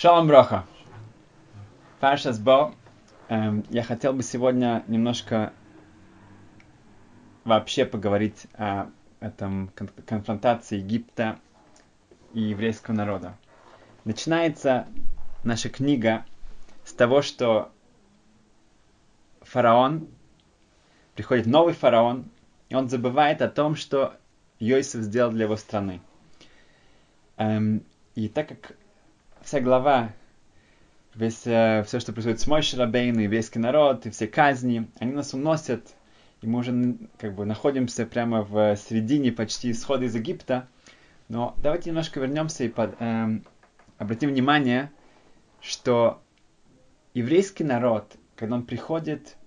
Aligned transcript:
Шалом 0.00 0.28
Броха. 0.28 0.64
Паршас 1.98 2.38
Бо. 2.38 2.72
Эм, 3.28 3.64
я 3.68 3.82
хотел 3.82 4.12
бы 4.12 4.22
сегодня 4.22 4.84
немножко 4.86 5.52
вообще 7.42 7.84
поговорить 7.84 8.46
о 8.54 8.90
этом 9.18 9.72
кон- 9.74 9.90
конфронтации 10.06 10.76
Египта 10.76 11.40
и 12.32 12.42
еврейского 12.42 12.94
народа. 12.94 13.34
Начинается 14.04 14.86
наша 15.42 15.68
книга 15.68 16.24
с 16.84 16.92
того, 16.92 17.20
что 17.20 17.72
фараон, 19.40 20.06
приходит 21.16 21.46
новый 21.46 21.74
фараон, 21.74 22.26
и 22.68 22.76
он 22.76 22.88
забывает 22.88 23.42
о 23.42 23.48
том, 23.48 23.74
что 23.74 24.14
Йосиф 24.60 25.00
сделал 25.00 25.32
для 25.32 25.46
его 25.46 25.56
страны. 25.56 26.00
Эм, 27.36 27.82
и 28.14 28.28
так 28.28 28.46
как 28.46 28.76
вся 29.48 29.60
глава, 29.60 30.12
весь, 31.14 31.46
э, 31.46 31.82
все, 31.86 32.00
что 32.00 32.12
происходит 32.12 32.38
с 32.38 32.46
Мойши 32.46 32.76
Рабейну, 32.76 33.20
еврейский 33.20 33.58
народ, 33.58 34.04
и 34.04 34.10
все 34.10 34.26
казни, 34.26 34.86
они 34.98 35.12
нас 35.12 35.32
уносят, 35.32 35.94
и 36.42 36.46
мы 36.46 36.58
уже 36.58 36.98
как 37.16 37.34
бы 37.34 37.46
находимся 37.46 38.04
прямо 38.04 38.42
в 38.42 38.76
середине 38.76 39.32
почти 39.32 39.70
исхода 39.70 40.04
из 40.04 40.14
Египта. 40.14 40.68
Но 41.28 41.54
давайте 41.62 41.88
немножко 41.88 42.20
вернемся 42.20 42.64
и 42.64 42.68
под, 42.68 42.94
эм, 43.00 43.42
обратим 43.96 44.28
внимание, 44.28 44.92
что 45.62 46.20
еврейский 47.14 47.64
народ, 47.64 48.16
когда 48.36 48.56
он 48.56 48.64
приходит 48.64 49.38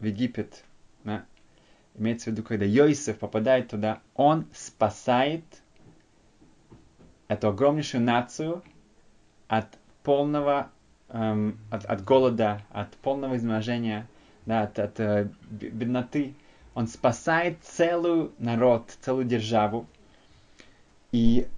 в 0.00 0.06
Египет, 0.06 0.64
да, 1.04 1.24
имеется 1.94 2.30
в 2.30 2.32
виду, 2.32 2.42
когда 2.42 2.64
Йосиф 2.64 3.20
попадает 3.20 3.68
туда, 3.68 4.00
он 4.16 4.48
спасает 4.52 5.44
эту 7.28 7.46
огромнейшую 7.46 8.02
нацию 8.02 8.64
от 9.48 9.66
полного, 10.02 10.70
эм, 11.08 11.58
от, 11.70 11.84
от 11.84 12.04
голода, 12.04 12.62
от 12.70 12.90
полного 12.96 13.36
изнеможения, 13.36 14.06
да, 14.44 14.62
от, 14.62 14.78
от 14.78 15.00
э, 15.00 15.28
бедноты. 15.50 16.34
Он 16.74 16.86
спасает 16.86 17.58
целую 17.62 18.32
народ, 18.38 18.96
целую 19.00 19.24
державу. 19.24 19.86
И 21.12 21.48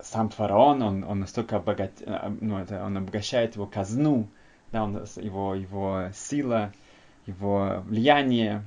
сам 0.00 0.30
фараон, 0.30 0.82
он, 0.82 1.04
он 1.04 1.20
настолько 1.20 1.56
обогат... 1.56 1.92
э, 2.00 2.36
ну, 2.40 2.58
это, 2.58 2.84
он 2.84 2.96
обогащает 2.96 3.54
его 3.56 3.66
казну, 3.66 4.28
да, 4.72 4.84
он, 4.84 5.04
его, 5.16 5.54
его 5.54 6.06
сила, 6.14 6.72
его 7.26 7.82
влияние, 7.86 8.64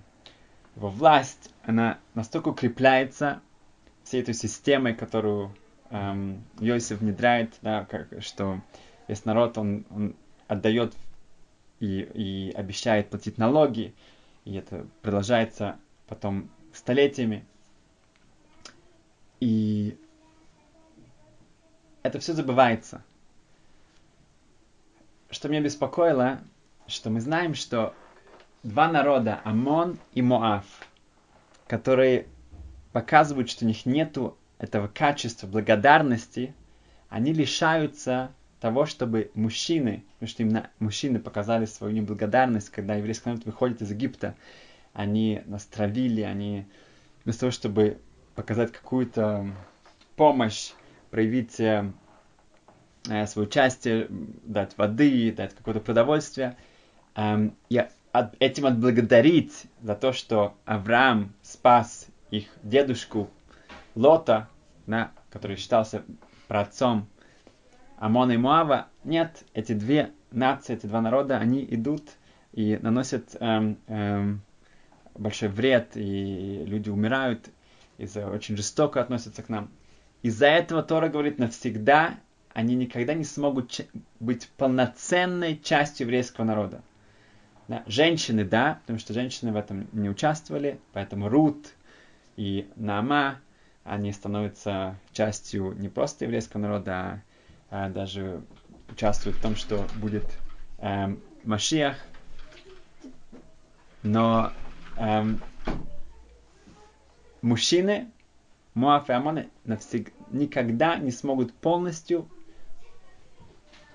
его 0.75 0.89
власть, 0.89 1.51
она 1.63 1.97
настолько 2.13 2.49
укрепляется 2.49 3.41
всей 4.03 4.21
этой 4.21 4.33
системой, 4.33 4.93
которую 4.93 5.51
эм, 5.95 6.43
Йосиф 6.59 6.99
внедряет, 6.99 7.55
да, 7.61 7.85
как, 7.85 8.21
что 8.21 8.61
весь 9.07 9.25
народ, 9.25 9.57
он, 9.57 9.85
он 9.89 10.15
отдает 10.47 10.93
и, 11.79 12.01
и 12.01 12.51
обещает 12.51 13.09
платить 13.09 13.37
налоги, 13.37 13.93
и 14.43 14.55
это 14.55 14.85
продолжается 15.01 15.77
потом 16.07 16.49
столетиями. 16.73 17.45
И 19.39 19.97
это 22.03 22.19
все 22.19 22.33
забывается. 22.33 23.03
Что 25.29 25.49
меня 25.49 25.61
беспокоило, 25.61 26.39
что 26.87 27.09
мы 27.09 27.19
знаем, 27.19 27.55
что 27.55 27.93
два 28.63 28.87
народа, 28.89 29.41
Амон 29.43 29.97
и 30.13 30.21
Моав, 30.21 30.65
которые 31.67 32.27
показывают, 32.93 33.49
что 33.49 33.65
у 33.65 33.67
них 33.67 33.85
нету 33.85 34.37
этого 34.59 34.87
качества 34.87 35.47
благодарности, 35.47 36.53
они 37.09 37.33
лишаются 37.33 38.31
того, 38.59 38.85
чтобы 38.85 39.31
мужчины, 39.35 40.03
потому 40.13 40.29
что 40.29 40.43
именно 40.43 40.69
мужчины 40.79 41.19
показали 41.19 41.65
свою 41.65 41.93
неблагодарность, 41.93 42.69
когда 42.69 42.95
еврейский 42.95 43.29
народ 43.29 43.45
выходит 43.45 43.81
из 43.81 43.91
Египта, 43.91 44.35
они 44.93 45.41
нас 45.45 45.65
травили, 45.65 46.21
они 46.21 46.65
вместо 47.23 47.41
того, 47.41 47.51
чтобы 47.51 47.99
показать 48.33 48.71
какую-то 48.71 49.45
помощь, 50.15 50.71
проявить 51.11 51.59
э, 51.59 51.91
э, 53.09 53.27
свое 53.27 53.47
участие, 53.47 54.07
дать 54.09 54.77
воды, 54.77 55.31
дать 55.31 55.53
какое-то 55.53 55.79
продовольствие, 55.81 56.55
эм, 57.15 57.55
и 57.69 57.83
от- 58.11 58.35
этим 58.39 58.65
отблагодарить 58.65 59.65
за 59.81 59.95
то, 59.95 60.13
что 60.13 60.55
Авраам 60.65 61.33
спас 61.41 62.07
их 62.31 62.45
дедушку 62.63 63.29
Лота, 63.95 64.49
да, 64.87 65.11
который 65.29 65.57
считался 65.57 66.03
праотцом 66.47 67.07
Амона 67.97 68.33
и 68.33 68.37
Муава. 68.37 68.87
Нет, 69.03 69.43
эти 69.53 69.73
две 69.73 70.11
нации, 70.31 70.75
эти 70.75 70.85
два 70.85 71.01
народа, 71.01 71.37
они 71.37 71.65
идут 71.69 72.03
и 72.51 72.77
наносят 72.81 73.35
эм, 73.39 73.77
эм, 73.87 74.41
большой 75.15 75.49
вред, 75.49 75.91
и 75.95 76.63
люди 76.65 76.89
умирают, 76.89 77.49
из-за 77.97 78.27
очень 78.27 78.57
жестоко 78.57 79.01
относятся 79.01 79.41
к 79.41 79.49
нам. 79.49 79.69
Из-за 80.21 80.47
этого 80.47 80.83
Тора 80.83 81.07
говорит, 81.09 81.39
навсегда 81.39 82.15
они 82.55 82.75
никогда 82.75 83.13
не 83.13 83.25
смогут 83.25 83.69
ч- 83.69 83.87
быть 84.21 84.47
полноценной 84.57 85.59
частью 85.59 86.05
еврейского 86.05 86.45
народа. 86.45 86.81
Да, 87.67 87.83
женщины, 87.85 88.45
да, 88.45 88.79
потому 88.81 88.97
что 88.97 89.13
женщины 89.13 89.51
в 89.51 89.57
этом 89.57 89.87
не 89.91 90.09
участвовали, 90.09 90.79
поэтому 90.93 91.27
Рут 91.27 91.73
и 92.37 92.69
Нама, 92.77 93.41
они 93.85 94.11
становятся 94.11 94.99
частью 95.13 95.73
не 95.77 95.89
просто 95.89 96.25
еврейского 96.25 96.59
народа, 96.59 97.23
а, 97.69 97.85
а 97.85 97.89
даже 97.89 98.41
участвуют 98.89 99.37
в 99.37 99.41
том, 99.41 99.55
что 99.55 99.87
будет 99.95 100.25
эм, 100.79 101.21
Машиах. 101.43 101.97
Но 104.01 104.51
эм, 104.97 105.39
мужчины, 107.41 108.11
Муаф 108.73 109.09
и 109.09 109.13
Амоны 109.13 109.49
навсег- 109.65 110.11
никогда 110.31 110.97
не 110.97 111.11
смогут 111.11 111.53
полностью 111.53 112.27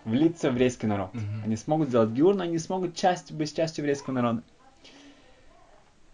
влиться 0.05 0.50
в 0.50 0.53
еврейский 0.53 0.87
народ. 0.87 1.12
Мгм. 1.15 1.43
Они 1.45 1.56
смогут 1.56 1.89
сделать 1.89 2.11
гиур, 2.11 2.37
но 2.37 2.45
они 2.45 2.53
не 2.53 2.59
смогут 2.59 2.95
часть, 2.95 3.33
быть 3.33 3.55
частью 3.55 3.83
еврейского 3.83 4.15
народа. 4.15 4.45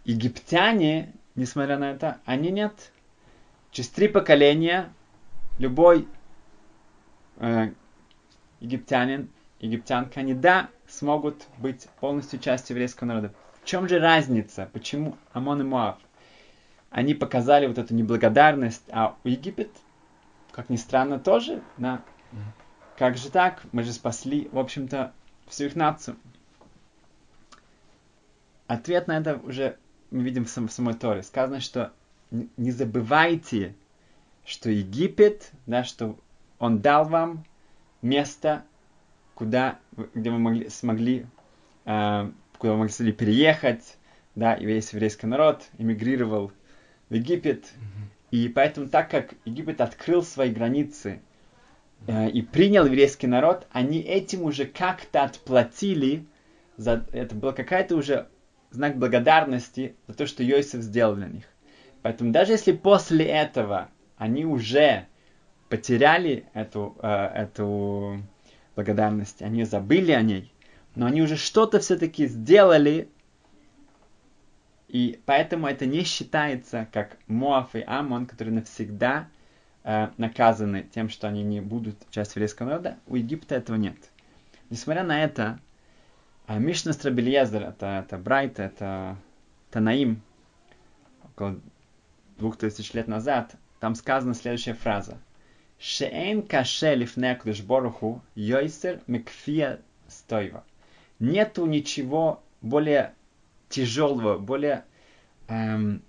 Египтяне, 0.05 1.13
несмотря 1.35 1.79
на 1.79 1.91
это, 1.91 2.21
они 2.25 2.51
нет. 2.51 2.91
Через 3.77 3.91
три 3.91 4.09
поколения 4.09 4.91
любой 5.59 6.09
э, 7.37 7.73
египтянин, 8.61 9.29
египтянка, 9.61 10.21
они 10.21 10.33
да, 10.33 10.71
смогут 10.89 11.47
быть 11.59 11.87
полностью 12.01 12.39
частью 12.39 12.75
еврейского 12.75 13.09
народа. 13.09 13.35
В 13.61 13.67
чем 13.67 13.87
же 13.87 13.99
разница? 13.99 14.71
Почему 14.73 15.19
Амон 15.35 15.61
и 15.61 15.65
Моав? 15.65 15.99
Они 16.89 17.13
показали 17.13 17.67
вот 17.67 17.77
эту 17.77 17.93
неблагодарность, 17.93 18.85
а 18.93 19.19
у 19.25 19.29
Египет, 19.29 19.71
как 20.53 20.71
ни 20.71 20.77
странно, 20.77 21.19
тоже, 21.19 21.63
Мгм. 21.77 22.01
как 22.97 23.19
же 23.19 23.31
так? 23.31 23.61
Мы 23.73 23.83
же 23.83 23.93
спасли, 23.93 24.49
в 24.53 24.59
общем-то, 24.59 25.13
всю 25.49 25.65
их 25.65 25.77
нацию. 25.77 26.17
Ответ 28.69 29.07
на 29.07 29.19
это 29.19 29.37
уже 29.45 29.77
мы 30.11 30.23
видим 30.23 30.47
в, 30.47 30.49
сам- 30.49 30.69
в 30.69 30.73
самой 30.73 30.95
Торе. 30.95 31.23
Сказано, 31.23 31.61
что 31.61 31.93
не 32.31 32.71
забывайте, 32.71 33.75
что 34.45 34.71
Египет, 34.71 35.51
да, 35.67 35.85
что 35.85 36.19
он 36.59 36.81
дал 36.81 37.09
вам 37.09 37.45
место, 38.03 38.65
куда, 39.35 39.79
где 40.15 40.31
вы 40.31 40.39
могли, 40.39 40.69
смогли, 40.69 41.27
э, 41.85 42.31
куда 42.59 42.73
вы 42.73 42.79
могли 42.79 43.13
переехать, 43.13 43.99
да, 44.35 44.55
и 44.55 44.65
весь 44.65 44.93
еврейский 44.93 45.27
народ 45.27 45.65
эмигрировал 45.79 46.53
в 47.09 47.15
Египет. 47.15 47.73
Мгм. 47.77 48.11
И 48.31 48.49
поэтому, 48.49 48.89
так 48.89 49.11
как 49.11 49.35
Египет 49.45 49.81
открыл 49.81 50.23
свои 50.23 50.51
границы 50.51 51.21
э, 52.07 52.31
и 52.31 52.43
принял 52.43 52.87
еврейский 52.87 53.27
народ, 53.27 53.67
они 53.73 54.01
этим 54.01 54.43
уже 54.43 54.67
как-то 54.67 55.25
отплатили, 55.25 56.27
за, 56.77 57.07
это 57.13 57.35
был 57.35 57.53
какая-то 57.53 57.97
уже 57.97 58.29
знак 58.71 58.99
благодарности 58.99 59.97
за 60.07 60.15
то, 60.15 60.27
что 60.27 60.43
Йосиф 60.43 60.83
сделал 60.83 61.15
для 61.15 61.29
них. 61.29 61.45
Поэтому 62.07 62.31
даже 62.31 62.53
если 62.53 62.71
после 62.71 63.25
этого 63.25 63.89
они 64.17 64.45
уже 64.45 65.09
потеряли 65.69 66.47
эту, 66.55 66.97
э, 67.03 67.09
эту 67.09 68.23
благодарность, 68.77 69.43
они 69.43 69.65
забыли 69.65 70.13
о 70.13 70.23
ней, 70.23 70.55
но 70.95 71.07
они 71.07 71.21
уже 71.21 71.35
что-то 71.37 71.81
все-таки 71.81 72.29
сделали, 72.29 73.09
и 74.87 75.19
поэтому 75.27 75.67
это 75.67 75.85
не 75.85 76.05
считается 76.05 76.87
как 76.93 77.17
Моаф 77.27 77.75
и 77.75 77.83
Амон, 77.85 78.27
которые 78.27 78.55
навсегда 78.55 79.27
э, 79.83 80.11
наказаны 80.17 80.87
тем, 80.95 81.09
что 81.09 81.27
они 81.27 81.43
не 81.43 81.61
будут 81.61 81.97
частью 82.11 82.39
еврейского 82.39 82.69
народа. 82.69 82.99
У 83.09 83.17
Египта 83.17 83.57
этого 83.57 83.75
нет. 83.75 83.97
Несмотря 84.71 85.03
на 85.03 85.25
это, 85.25 85.59
э, 86.47 86.57
Мишна 86.57 86.93
Страбельезер, 86.93 87.65
это, 87.65 88.05
это 88.07 88.17
Брайт, 88.17 88.61
это 88.61 89.17
Танаим, 89.73 90.23
около 91.25 91.59
двух 92.39 92.57
тысяч 92.57 92.93
лет 92.93 93.09
назад, 93.09 93.55
там 93.81 93.95
сказана 93.95 94.35
следующая 94.35 94.75
фраза. 94.75 95.19
Шеэн 95.79 96.43
каше 96.43 96.95
лифне 96.95 97.39
боруху 97.67 98.23
йойсер 98.35 99.01
мекфия 99.07 99.81
стойва. 100.09 100.65
Нету 101.19 101.67
ничего 101.67 102.43
более 102.63 103.15
тяжелого, 103.69 104.39
более 104.39 104.85
эм, 105.49 106.03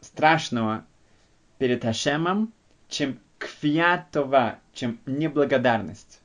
страшного 0.00 0.84
перед 1.58 1.82
Хашемом, 1.82 2.52
чем 2.88 3.18
кфиятова, 3.38 4.58
чем 4.72 4.98
неблагодарность. 5.06 6.20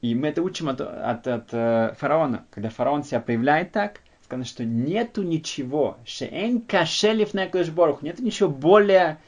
И 0.00 0.14
мы 0.14 0.28
это 0.28 0.42
учим 0.42 0.70
от, 0.70 0.80
от, 0.80 1.26
от 1.26 1.48
э, 1.52 1.94
фараона. 1.98 2.46
Когда 2.50 2.70
фараон 2.70 3.04
себя 3.04 3.20
проявляет 3.20 3.72
так, 3.72 4.00
сказано, 4.30 4.44
что 4.44 4.64
нету 4.64 5.22
ничего, 5.24 5.98
шеэн 6.04 6.60
кашелев 6.60 7.34
на 7.34 7.46
Борух, 7.48 8.02
нету 8.02 8.22
ничего 8.22 8.48
более 8.48 9.18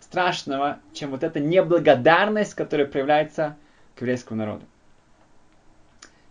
страшного, 0.00 0.80
чем 0.94 1.10
вот 1.10 1.22
эта 1.22 1.40
неблагодарность, 1.40 2.54
которая 2.54 2.86
проявляется 2.86 3.54
к 3.94 4.00
еврейскому 4.00 4.38
народу. 4.38 4.64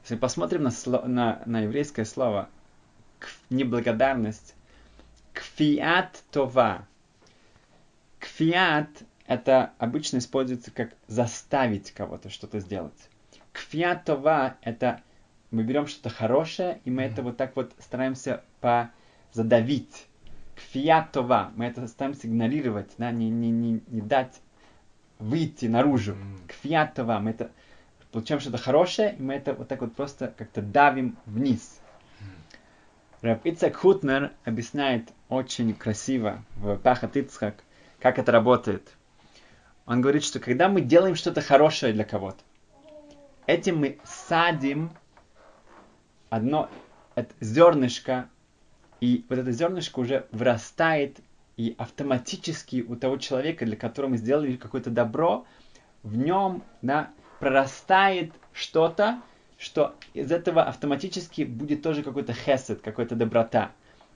Если 0.01 0.15
мы 0.15 0.21
посмотрим 0.21 0.63
на, 0.63 0.71
на, 1.05 1.43
на 1.45 1.59
еврейское 1.61 2.03
слово 2.03 2.49
неблагодарность, 3.51 4.55
кфиат 5.33 6.23
това. 6.31 6.87
Кфиат 8.17 8.89
это 9.27 9.73
обычно 9.77 10.17
используется 10.17 10.71
как 10.71 10.93
заставить 11.05 11.91
кого-то 11.91 12.31
что-то 12.31 12.59
сделать. 12.59 13.07
Кфиат 13.53 14.03
това 14.05 14.57
это 14.61 15.03
мы 15.51 15.63
берем 15.63 15.87
что-то 15.87 16.09
хорошее, 16.09 16.79
и 16.85 16.89
мы 16.89 17.03
это 17.03 17.21
вот 17.21 17.37
так 17.37 17.55
вот 17.55 17.73
стараемся 17.79 18.43
по 18.61 18.89
задавить. 19.33 20.07
Кфиатова, 20.55 21.51
мы 21.55 21.65
это 21.65 21.87
стараемся 21.87 22.27
игнорировать, 22.27 22.91
да, 22.97 23.11
не, 23.11 23.29
не, 23.29 23.49
не, 23.49 23.81
не 23.87 24.01
дать 24.01 24.41
выйти 25.19 25.65
наружу. 25.65 26.15
Кфиатова, 26.47 27.19
мы 27.19 27.31
это 27.31 27.51
получаем 28.11 28.41
что-то 28.41 28.57
хорошее, 28.57 29.15
и 29.17 29.21
мы 29.21 29.33
это 29.33 29.53
вот 29.53 29.67
так 29.67 29.81
вот 29.81 29.95
просто 29.95 30.33
как-то 30.37 30.61
давим 30.61 31.17
вниз. 31.25 31.79
Раб 33.21 33.45
Ицак 33.45 33.75
Хутнер 33.75 34.31
объясняет 34.45 35.09
очень 35.29 35.73
красиво 35.73 36.43
в 36.55 36.77
Пахат 36.77 37.15
Ицхак, 37.17 37.63
как 37.99 38.17
это 38.17 38.31
работает. 38.31 38.95
Он 39.85 40.01
говорит, 40.01 40.23
что 40.23 40.39
когда 40.39 40.69
мы 40.69 40.81
делаем 40.81 41.15
что-то 41.15 41.41
хорошее 41.41 41.93
для 41.93 42.03
кого-то, 42.03 42.39
этим 43.45 43.77
мы 43.77 43.99
садим 44.03 44.91
одно 46.31 46.69
это 47.13 47.35
зернышко, 47.41 48.29
и 49.01 49.25
вот 49.29 49.37
это 49.37 49.51
зернышко 49.51 49.99
уже 49.99 50.25
вырастает, 50.31 51.17
и 51.57 51.75
автоматически 51.77 52.83
у 52.87 52.95
того 52.95 53.17
человека, 53.17 53.65
для 53.65 53.75
которого 53.75 54.11
мы 54.11 54.17
сделали 54.17 54.55
какое-то 54.55 54.89
добро, 54.89 55.45
в 56.01 56.17
нем 56.17 56.63
да, 56.81 57.11
прорастает 57.39 58.31
что-то, 58.53 59.21
что 59.59 59.93
из 60.13 60.31
этого 60.31 60.63
автоматически 60.63 61.43
будет 61.43 61.83
тоже 61.83 62.01
какой-то 62.01 62.33
хесед, 62.33 62.81
какая-то 62.81 63.15
доброта. 63.15 63.71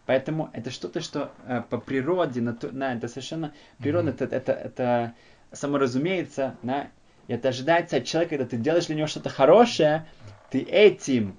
Поэтому 0.05 0.49
это 0.53 0.71
что-то, 0.71 1.01
что 1.01 1.31
э, 1.45 1.63
по 1.69 1.77
природе, 1.77 2.39
на, 2.41 2.57
на, 2.71 2.93
это 2.93 3.07
совершенно 3.07 3.53
природно, 3.79 4.09
mm-hmm. 4.09 4.23
это, 4.23 4.35
это, 4.35 4.51
это 4.53 5.13
саморазумеется, 5.51 6.55
да, 6.63 6.89
и 7.27 7.33
это 7.33 7.49
ожидается 7.49 7.97
от 7.97 8.05
человека, 8.05 8.37
когда 8.37 8.49
ты 8.49 8.57
делаешь 8.57 8.85
для 8.85 8.95
него 8.95 9.07
что-то 9.07 9.29
хорошее, 9.29 10.07
ты 10.49 10.61
этим 10.61 11.37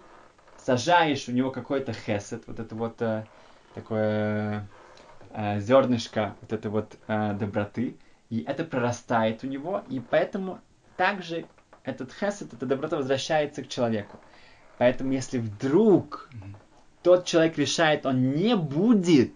сажаешь 0.66 1.28
у 1.28 1.32
него 1.32 1.52
какой-то 1.52 1.92
хесед, 1.92 2.42
вот 2.48 2.58
это 2.58 2.74
вот 2.74 3.00
э, 3.00 3.24
такое 3.74 4.66
э, 5.30 5.60
зернышко 5.60 6.34
вот 6.40 6.52
этой 6.52 6.72
вот 6.72 6.96
э, 7.06 7.34
доброты, 7.34 7.96
и 8.30 8.40
это 8.40 8.64
прорастает 8.64 9.44
у 9.44 9.46
него, 9.46 9.84
и 9.88 10.00
поэтому 10.00 10.58
также 10.96 11.46
этот 11.84 12.12
хесед, 12.12 12.52
эта 12.52 12.66
доброта 12.66 12.96
возвращается 12.96 13.62
к 13.62 13.68
человеку. 13.68 14.18
Поэтому 14.78 15.12
если 15.12 15.38
вдруг 15.38 16.28
тот 17.04 17.26
человек 17.26 17.56
решает, 17.58 18.04
он 18.04 18.32
не 18.32 18.56
будет 18.56 19.34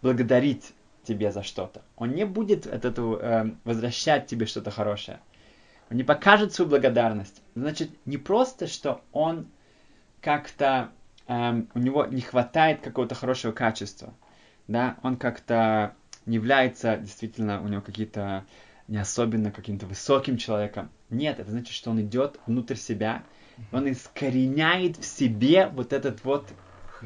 благодарить 0.00 0.72
тебе 1.02 1.32
за 1.32 1.42
что-то, 1.42 1.82
он 1.96 2.10
не 2.10 2.24
будет 2.24 2.68
от 2.68 2.84
этого 2.84 3.18
э, 3.20 3.50
возвращать 3.64 4.28
тебе 4.28 4.46
что-то 4.46 4.70
хорошее, 4.70 5.18
он 5.90 5.96
не 5.96 6.04
покажет 6.04 6.54
свою 6.54 6.70
благодарность, 6.70 7.42
значит, 7.56 7.90
не 8.06 8.16
просто, 8.16 8.68
что 8.68 9.00
он 9.10 9.48
как-то 10.22 10.90
эм, 11.26 11.68
у 11.74 11.78
него 11.78 12.06
не 12.06 12.20
хватает 12.22 12.80
какого-то 12.80 13.14
хорошего 13.14 13.52
качества, 13.52 14.14
да, 14.68 14.96
он 15.02 15.16
как-то 15.16 15.94
не 16.24 16.36
является 16.36 16.96
действительно 16.96 17.60
у 17.60 17.68
него 17.68 17.82
какие-то 17.82 18.44
не 18.88 18.98
особенно 18.98 19.50
каким-то 19.50 19.86
высоким 19.86 20.36
человеком. 20.36 20.90
Нет, 21.10 21.38
это 21.40 21.50
значит, 21.50 21.74
что 21.74 21.90
он 21.90 22.00
идет 22.00 22.38
внутрь 22.46 22.76
себя, 22.76 23.22
он 23.70 23.90
искореняет 23.90 24.96
в 24.98 25.04
себе 25.04 25.66
вот 25.66 25.92
этот 25.92 26.24
вот 26.24 26.48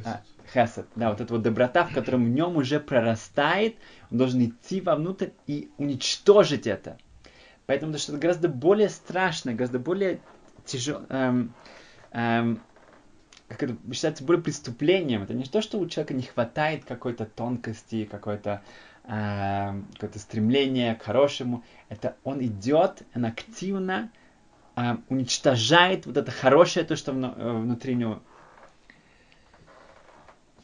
а, 0.04 0.20
хесед, 0.52 0.86
да, 0.94 1.10
вот 1.10 1.20
эта 1.20 1.32
вот 1.32 1.42
доброта, 1.42 1.84
в 1.84 1.92
котором 1.92 2.24
в 2.24 2.28
нем 2.28 2.56
уже 2.56 2.80
прорастает, 2.80 3.76
он 4.10 4.18
должен 4.18 4.44
идти 4.44 4.80
вовнутрь 4.80 5.28
и 5.46 5.70
уничтожить 5.78 6.66
это. 6.66 6.98
Поэтому 7.66 7.92
это 7.92 8.00
что-то 8.00 8.18
гораздо 8.18 8.48
более 8.48 8.88
страшное, 8.88 9.54
гораздо 9.54 9.78
более 9.78 10.20
тяжелое, 10.64 11.06
эм, 11.08 11.54
эм, 12.12 12.60
как 13.48 13.62
это 13.62 13.76
считается 13.92 14.24
более 14.24 14.42
преступлением. 14.42 15.22
Это 15.22 15.34
не 15.34 15.44
то, 15.44 15.62
что 15.62 15.78
у 15.78 15.88
человека 15.88 16.14
не 16.14 16.22
хватает 16.22 16.84
какой-то 16.84 17.26
тонкости, 17.26 18.04
какой-то 18.04 18.62
э, 19.04 19.82
какое-то 19.94 20.18
стремление 20.18 20.94
к 20.96 21.02
хорошему. 21.02 21.62
Это 21.88 22.16
он 22.24 22.44
идет, 22.44 23.02
он 23.14 23.24
активно 23.24 24.10
э, 24.74 24.96
уничтожает 25.08 26.06
вот 26.06 26.16
это 26.16 26.30
хорошее, 26.32 26.84
то, 26.84 26.96
что 26.96 27.12
вну, 27.12 27.34
э, 27.36 27.52
внутри 27.52 27.94
него. 27.94 28.20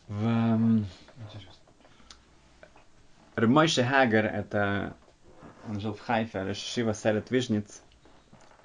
В, 0.08 0.26
эм, 0.26 0.87
Рмойше 3.37 3.84
Хагер, 3.84 4.26
это 4.26 4.94
он 5.69 5.81
жил 5.81 5.94
в 5.94 6.00
Хайфе, 6.00 6.44
Решива 6.44 6.93
Серет 6.93 7.31
Вижниц, 7.31 7.82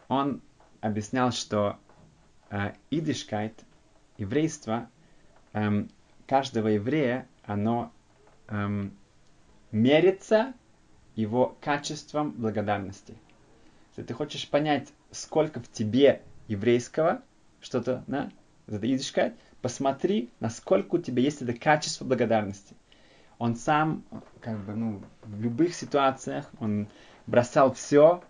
он 0.07 0.41
объяснял, 0.81 1.31
что 1.31 1.77
э, 2.49 2.73
идишкайт 2.89 3.63
еврейство 4.17 4.89
эм, 5.53 5.89
каждого 6.27 6.67
еврея, 6.67 7.27
оно 7.43 7.91
эм, 8.47 8.95
мерится 9.71 10.53
его 11.15 11.57
качеством 11.61 12.31
благодарности. 12.31 13.15
Если 13.89 14.03
ты 14.03 14.13
хочешь 14.13 14.47
понять, 14.47 14.89
сколько 15.11 15.59
в 15.59 15.71
тебе 15.71 16.21
еврейского, 16.47 17.21
что-то, 17.61 18.03
да, 18.07 18.31
это 18.67 18.79
посмотри, 19.61 20.29
насколько 20.39 20.95
у 20.95 20.97
тебя 20.99 21.23
есть 21.23 21.41
это 21.41 21.53
качество 21.53 22.05
благодарности. 22.05 22.75
Он 23.39 23.55
сам, 23.55 24.03
как 24.41 24.59
бы, 24.65 24.73
ну, 24.73 25.03
в 25.23 25.41
любых 25.41 25.73
ситуациях, 25.73 26.49
он 26.59 26.87
бросал 27.27 27.73
все, 27.73 28.23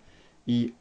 и 0.46 0.74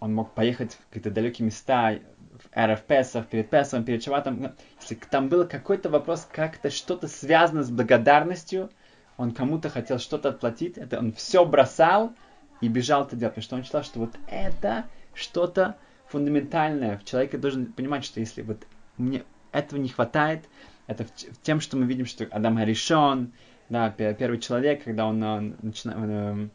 он 0.00 0.14
мог 0.14 0.32
поехать 0.34 0.74
в 0.74 0.86
какие-то 0.88 1.10
далекие 1.10 1.46
места, 1.46 1.98
в 2.42 2.48
Эрев 2.56 2.82
Песах, 2.82 3.26
перед 3.26 3.50
Песом, 3.50 3.84
перед 3.84 4.02
Шаватом, 4.02 4.40
ну, 4.40 4.52
если 4.80 4.94
там 4.94 5.28
был 5.28 5.46
какой-то 5.46 5.88
вопрос, 5.88 6.28
как-то 6.30 6.70
что-то 6.70 7.08
связано 7.08 7.62
с 7.62 7.70
благодарностью, 7.70 8.70
он 9.16 9.32
кому-то 9.32 9.68
хотел 9.68 9.98
что-то 9.98 10.30
отплатить, 10.30 10.78
это 10.78 10.98
он 10.98 11.12
все 11.12 11.44
бросал 11.44 12.12
и 12.60 12.68
бежал 12.68 13.04
это 13.04 13.16
делать, 13.16 13.34
потому 13.34 13.44
что 13.44 13.56
он 13.56 13.64
считал, 13.64 13.82
что 13.82 14.00
вот 14.00 14.14
это 14.28 14.84
что-то 15.14 15.76
фундаментальное. 16.06 16.98
В 16.98 17.04
человеке 17.04 17.38
должен 17.38 17.66
понимать, 17.66 18.04
что 18.04 18.20
если 18.20 18.42
вот 18.42 18.66
мне 18.96 19.24
этого 19.52 19.78
не 19.78 19.88
хватает, 19.88 20.44
это 20.86 21.06
тем, 21.42 21.60
что 21.60 21.76
мы 21.76 21.86
видим, 21.86 22.06
что 22.06 22.26
Адам 22.30 22.56
Харишон, 22.56 23.32
да, 23.68 23.90
первый 23.90 24.38
человек, 24.38 24.84
когда 24.84 25.06
он, 25.06 25.22
он 25.22 25.56
начинает, 25.62 25.98
э, 26.02 26.48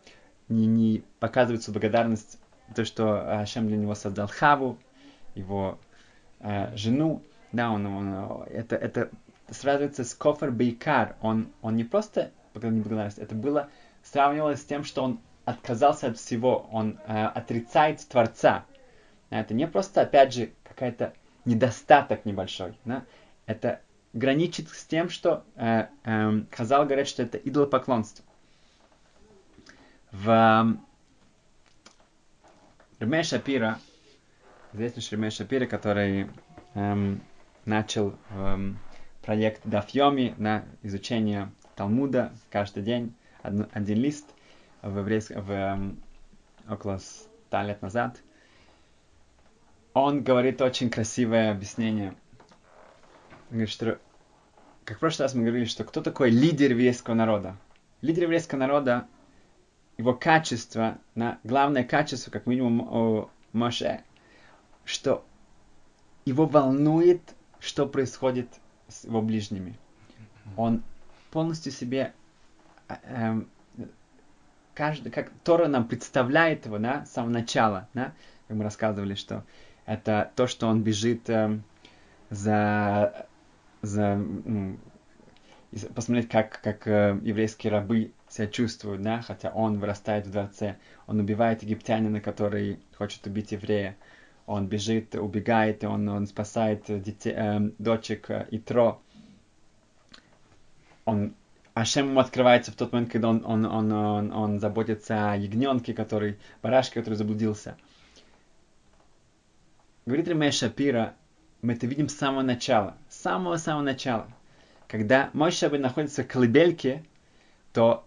не, 0.49 0.65
не 0.65 1.03
показывает 1.19 1.63
свою 1.63 1.79
благодарность, 1.79 2.39
то, 2.75 2.83
что 2.83 3.39
Ашем 3.39 3.67
для 3.67 3.77
него 3.77 3.95
создал 3.95 4.27
Хаву, 4.27 4.77
его 5.35 5.79
э, 6.39 6.75
жену, 6.75 7.21
да, 7.51 7.71
он, 7.71 7.85
он, 7.85 8.43
это, 8.49 8.75
это 8.75 9.09
сравнивается 9.49 10.03
с 10.03 10.13
кофер 10.13 10.51
бейкар, 10.51 11.15
он, 11.21 11.47
он 11.61 11.75
не 11.75 11.83
просто 11.83 12.31
показал 12.53 12.75
неблагодарность, 12.75 13.19
это 13.19 13.35
было 13.35 13.69
сравнивалось 14.03 14.61
с 14.61 14.65
тем, 14.65 14.83
что 14.83 15.03
он 15.03 15.19
отказался 15.45 16.07
от 16.07 16.17
всего, 16.17 16.67
он 16.71 16.99
э, 17.05 17.25
отрицает 17.25 18.05
Творца. 18.07 18.65
Это 19.29 19.53
не 19.53 19.67
просто, 19.67 20.01
опять 20.01 20.33
же, 20.33 20.51
какая-то 20.63 21.13
недостаток 21.45 22.25
небольшой, 22.25 22.77
да? 22.85 23.03
это 23.45 23.81
граничит 24.13 24.69
с 24.69 24.85
тем, 24.85 25.09
что 25.09 25.43
э, 25.55 25.87
э, 26.03 26.41
Хазал 26.51 26.85
говорит, 26.85 27.07
что 27.07 27.23
это 27.23 27.37
идолопоклонство. 27.37 28.25
В 30.11 30.29
э, 32.99 33.03
Рме 33.03 33.23
Шапира 33.23 33.79
известный 34.75 35.01
Шермей 35.01 35.31
Шапири, 35.31 35.65
который 35.65 36.29
эм, 36.73 37.21
начал 37.63 38.13
эм, 38.31 38.77
проект 39.21 39.61
Дафьоми 39.63 40.35
на 40.37 40.65
изучение 40.83 41.49
Талмуда 41.75 42.33
каждый 42.51 42.83
день, 42.83 43.13
один, 43.41 43.67
один 43.71 43.97
лист. 43.97 44.25
в 44.81 44.99
еврейском, 44.99 45.41
в, 45.41 45.51
эм, 45.51 46.03
около 46.69 46.97
ста 46.97 47.63
лет 47.63 47.81
назад, 47.81 48.21
он 49.93 50.23
говорит 50.23 50.61
очень 50.61 50.89
красивое 50.89 51.51
объяснение. 51.51 52.09
Он 53.49 53.51
говорит, 53.51 53.69
что, 53.69 53.97
как 54.83 54.97
в 54.97 54.99
прошлый 54.99 55.25
раз 55.25 55.35
мы 55.35 55.43
говорили, 55.43 55.65
что 55.65 55.85
кто 55.85 56.01
такой 56.01 56.29
лидер 56.31 56.71
еврейского 56.71 57.13
народа? 57.13 57.55
Лидер 58.01 58.23
еврейского 58.23 58.59
народа, 58.59 59.07
его 59.97 60.13
качество, 60.13 60.97
на, 61.15 61.39
главное 61.45 61.85
качество, 61.85 62.29
как 62.29 62.45
минимум 62.45 62.81
у 62.81 63.29
Моше, 63.53 64.03
что 64.85 65.25
его 66.25 66.45
волнует, 66.45 67.21
что 67.59 67.85
происходит 67.87 68.47
с 68.87 69.03
его 69.03 69.21
ближними. 69.21 69.77
Он 70.55 70.83
полностью 71.31 71.71
себе 71.71 72.13
э, 72.87 73.41
каждый, 74.73 75.11
как 75.11 75.31
Тора 75.43 75.67
нам 75.67 75.87
представляет 75.87 76.65
его, 76.65 76.77
да, 76.77 77.05
с 77.05 77.11
самого 77.11 77.31
начала, 77.31 77.89
да, 77.93 78.13
как 78.47 78.57
мы 78.57 78.63
рассказывали, 78.63 79.15
что 79.15 79.43
это 79.85 80.31
то, 80.35 80.47
что 80.47 80.67
он 80.67 80.83
бежит 80.83 81.29
э, 81.29 81.59
за, 82.29 83.27
за 83.81 84.15
ну, 84.15 84.77
посмотреть, 85.93 86.29
как, 86.29 86.61
как 86.61 86.87
э, 86.87 87.19
еврейские 87.23 87.71
рабы 87.71 88.11
себя 88.29 88.47
чувствуют, 88.47 89.01
да, 89.01 89.21
хотя 89.21 89.49
он 89.49 89.79
вырастает 89.79 90.27
в 90.27 90.31
дворце, 90.31 90.77
он 91.07 91.19
убивает 91.19 91.63
египтянина, 91.63 92.21
который 92.21 92.79
хочет 92.97 93.25
убить 93.27 93.51
еврея, 93.51 93.95
он 94.45 94.67
бежит, 94.67 95.15
убегает, 95.15 95.83
и 95.83 95.87
он, 95.87 96.07
он 96.07 96.27
спасает 96.27 96.83
детей, 97.01 97.33
э, 97.35 97.59
дочек 97.79 98.29
э, 98.29 98.47
Итро. 98.51 99.01
Он 101.05 101.33
Ашем 101.73 102.09
ему 102.09 102.21
открывается 102.21 102.71
в 102.71 102.75
тот 102.75 102.93
момент, 102.93 103.11
когда 103.11 103.29
он, 103.29 103.43
он, 103.45 103.65
он, 103.65 103.91
он, 103.91 104.31
он 104.31 104.59
заботится 104.61 105.31
о 105.31 105.35
ягненке, 105.35 105.93
который, 105.93 106.39
барашке, 106.61 107.01
который 107.01 107.15
заблудился. 107.15 107.75
Говорит 110.05 110.27
Ремей 110.29 110.51
Шапира, 110.51 111.15
мы 111.61 111.73
это 111.73 111.85
видим 111.85 112.07
с 112.07 112.15
самого 112.15 112.43
начала, 112.43 112.95
с 113.09 113.17
самого-самого 113.21 113.81
начала. 113.81 114.27
Когда 114.87 115.31
мой 115.33 115.51
Шабы 115.51 115.77
находится 115.77 116.23
в 116.23 116.27
колыбельке, 116.27 117.03
то 117.73 118.05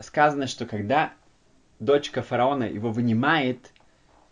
сказано, 0.00 0.48
что 0.48 0.66
когда 0.66 1.12
дочка 1.78 2.22
фараона 2.22 2.64
его 2.64 2.90
вынимает, 2.90 3.70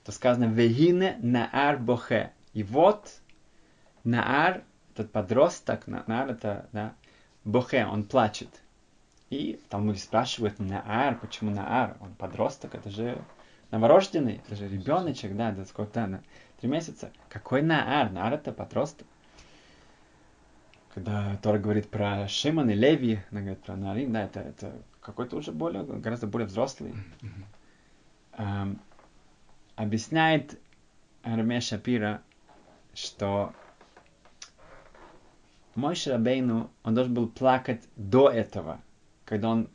то 0.04 0.12
сказано 0.12 0.44
«Вегине 0.44 1.18
наар 1.22 1.78
бохе». 1.78 2.32
И 2.52 2.62
вот 2.62 3.20
Наар, 4.04 4.62
этот 4.94 5.12
подросток, 5.12 5.86
Наар 5.86 6.30
это, 6.30 6.68
да, 6.72 6.94
Бохе, 7.44 7.86
он 7.86 8.04
плачет. 8.04 8.48
И 9.30 9.60
там 9.68 9.86
люди 9.86 9.98
спрашивают, 9.98 10.58
Наар, 10.58 11.18
почему 11.18 11.50
Наар? 11.50 11.96
Он 12.00 12.14
подросток, 12.14 12.74
это 12.74 12.90
же 12.90 13.22
новорожденный, 13.70 14.40
это 14.44 14.56
же 14.56 14.68
ребеночек, 14.68 15.36
да, 15.36 15.52
да 15.52 15.64
сколько 15.64 16.06
да, 16.06 16.20
три 16.60 16.68
месяца. 16.68 17.12
Какой 17.28 17.62
Наар? 17.62 18.10
Наар 18.10 18.34
это 18.34 18.52
подросток. 18.52 19.06
Когда 20.92 21.36
Тора 21.36 21.58
говорит 21.58 21.88
про 21.88 22.26
Шимон 22.26 22.70
и 22.70 22.74
Леви, 22.74 23.20
она 23.30 23.40
говорит 23.42 23.62
про 23.62 23.76
Нарин, 23.76 24.12
да, 24.12 24.24
это, 24.24 24.40
это 24.40 24.72
какой-то 25.00 25.36
уже 25.36 25.52
более, 25.52 25.84
гораздо 25.84 26.26
более 26.26 26.48
взрослый. 26.48 26.92
Mm-hmm. 27.20 27.44
Um, 28.38 28.78
объясняет 29.82 30.58
Арме 31.22 31.60
Шапира, 31.60 32.22
что 32.92 33.54
мой 35.74 35.94
Шрабейну, 35.94 36.70
он 36.82 36.94
должен 36.94 37.14
был 37.14 37.28
плакать 37.28 37.82
до 37.96 38.28
этого, 38.28 38.80
когда 39.24 39.48
он, 39.48 39.68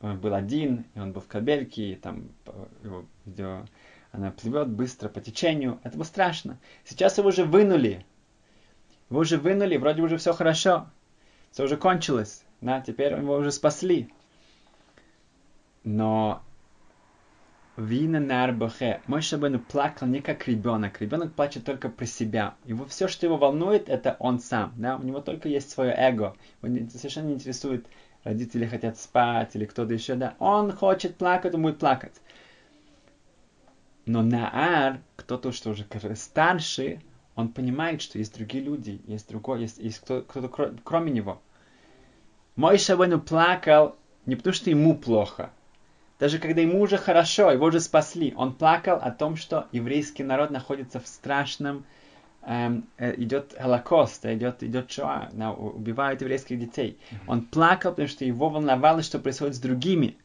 он 0.00 0.18
был 0.18 0.34
один, 0.34 0.86
и 0.94 0.98
он 0.98 1.12
был 1.12 1.20
в 1.20 1.28
кабельке, 1.28 1.92
и 1.92 1.94
там 1.94 2.30
его, 2.82 3.04
его, 3.24 3.64
она 4.10 4.32
плывет 4.32 4.68
быстро 4.68 5.08
по 5.08 5.20
течению. 5.20 5.78
Это 5.84 5.96
было 5.96 6.04
страшно. 6.04 6.58
Сейчас 6.84 7.16
его 7.18 7.28
уже 7.28 7.44
вынули. 7.44 8.04
Его 9.08 9.20
уже 9.20 9.38
вынули, 9.38 9.76
вроде 9.76 10.02
уже 10.02 10.16
все 10.16 10.32
хорошо. 10.32 10.90
Все 11.52 11.64
уже 11.64 11.76
кончилось. 11.76 12.42
Да, 12.60 12.80
теперь 12.80 13.12
его 13.12 13.36
уже 13.36 13.52
спасли. 13.52 14.12
Но 15.84 16.42
Вина 17.82 18.20
нарбахе. 18.20 19.00
Мой 19.08 19.22
Шабану 19.22 19.58
плакал 19.58 20.06
не 20.06 20.20
как 20.20 20.46
ребенок. 20.46 21.00
Ребенок 21.00 21.34
плачет 21.34 21.64
только 21.64 21.88
про 21.88 22.06
себя. 22.06 22.54
Его 22.64 22.84
все, 22.84 23.08
что 23.08 23.26
его 23.26 23.36
волнует, 23.36 23.88
это 23.88 24.16
он 24.20 24.38
сам. 24.38 24.72
Да? 24.76 24.96
У 24.96 25.02
него 25.02 25.20
только 25.20 25.48
есть 25.48 25.70
свое 25.70 25.92
эго. 25.92 26.36
Его 26.62 26.88
совершенно 26.90 27.28
не 27.28 27.34
интересует, 27.34 27.86
родители 28.22 28.66
хотят 28.66 28.98
спать 28.98 29.56
или 29.56 29.64
кто-то 29.64 29.92
еще. 29.92 30.14
Да? 30.14 30.34
Он 30.38 30.70
хочет 30.70 31.16
плакать, 31.16 31.54
он 31.54 31.62
будет 31.62 31.78
плакать. 31.78 32.14
Но 34.06 34.22
Наар, 34.22 35.00
кто-то, 35.16 35.50
что 35.50 35.70
уже 35.70 35.86
старше, 36.14 37.00
он 37.34 37.48
понимает, 37.48 38.00
что 38.00 38.18
есть 38.18 38.36
другие 38.36 38.62
люди, 38.62 39.00
есть 39.06 39.28
другой, 39.28 39.62
есть, 39.62 39.78
есть 39.78 40.00
кто, 40.00 40.22
кто-то 40.22 40.76
кроме 40.84 41.10
него. 41.10 41.40
Мой 42.54 42.78
Шабану 42.78 43.20
плакал 43.20 43.96
не 44.26 44.36
потому, 44.36 44.54
что 44.54 44.70
ему 44.70 44.96
плохо, 44.96 45.50
даже 46.22 46.38
когда 46.38 46.60
ему 46.60 46.80
уже 46.80 46.98
хорошо, 46.98 47.50
его 47.50 47.66
уже 47.66 47.80
спасли, 47.80 48.32
он 48.36 48.52
плакал 48.52 48.96
о 49.02 49.10
том, 49.10 49.34
что 49.34 49.66
еврейский 49.72 50.22
народ 50.22 50.52
находится 50.52 51.00
в 51.00 51.08
страшном, 51.08 51.84
эм, 52.46 52.86
э, 52.96 53.20
идет 53.20 53.56
Холокост, 53.58 54.24
идет, 54.26 54.62
идет 54.62 54.88
Шоа, 54.88 55.30
убивают 55.56 56.20
еврейских 56.20 56.60
детей. 56.60 56.96
Он 57.26 57.42
плакал, 57.42 57.90
потому 57.90 58.06
что 58.06 58.24
его 58.24 58.50
волновало, 58.50 59.02
что 59.02 59.18
происходит 59.18 59.56
с 59.56 59.58
другими. 59.58 60.16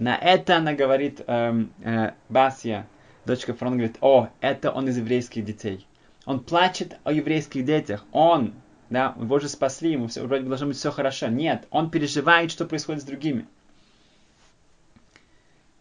На 0.00 0.16
это 0.16 0.56
она 0.56 0.72
говорит 0.72 1.22
эм, 1.28 1.70
э, 1.84 2.10
Басия, 2.28 2.88
дочка 3.26 3.54
фронта, 3.54 3.76
говорит, 3.76 3.98
о, 4.00 4.30
это 4.40 4.72
он 4.72 4.88
из 4.88 4.96
еврейских 4.96 5.44
детей. 5.44 5.86
Он 6.24 6.40
плачет 6.40 6.98
о 7.04 7.12
еврейских 7.12 7.64
детях. 7.64 8.04
Он, 8.10 8.54
да, 8.90 9.14
его 9.20 9.38
же 9.38 9.48
спасли, 9.48 9.92
ему 9.92 10.08
все, 10.08 10.26
вроде 10.26 10.42
должно 10.42 10.66
быть 10.66 10.76
все 10.76 10.90
хорошо. 10.90 11.28
Нет, 11.28 11.68
он 11.70 11.90
переживает, 11.92 12.50
что 12.50 12.64
происходит 12.64 13.02
с 13.02 13.06
другими 13.06 13.46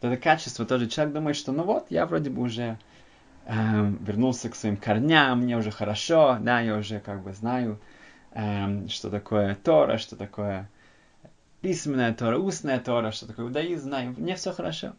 это 0.01 0.17
качество 0.17 0.65
тоже. 0.65 0.87
Человек 0.87 1.13
думает, 1.13 1.35
что 1.35 1.51
ну 1.51 1.63
вот, 1.63 1.87
я 1.89 2.05
вроде 2.05 2.29
бы 2.29 2.41
уже 2.41 2.77
э, 3.45 3.53
вернулся 4.01 4.49
к 4.49 4.55
своим 4.55 4.77
корням, 4.77 5.41
мне 5.41 5.57
уже 5.57 5.71
хорошо, 5.71 6.37
да, 6.41 6.59
я 6.59 6.77
уже 6.77 6.99
как 6.99 7.23
бы 7.23 7.33
знаю, 7.33 7.79
э, 8.31 8.87
что 8.87 9.09
такое 9.09 9.55
Тора, 9.55 9.97
что 9.97 10.15
такое 10.15 10.69
письменная 11.61 12.13
Тора, 12.13 12.37
устная 12.37 12.79
Тора, 12.79 13.11
что 13.11 13.27
такое 13.27 13.47
иудаизм, 13.47 13.87
знаю, 13.87 14.13
мне 14.17 14.35
все 14.35 14.51
хорошо. 14.51 14.93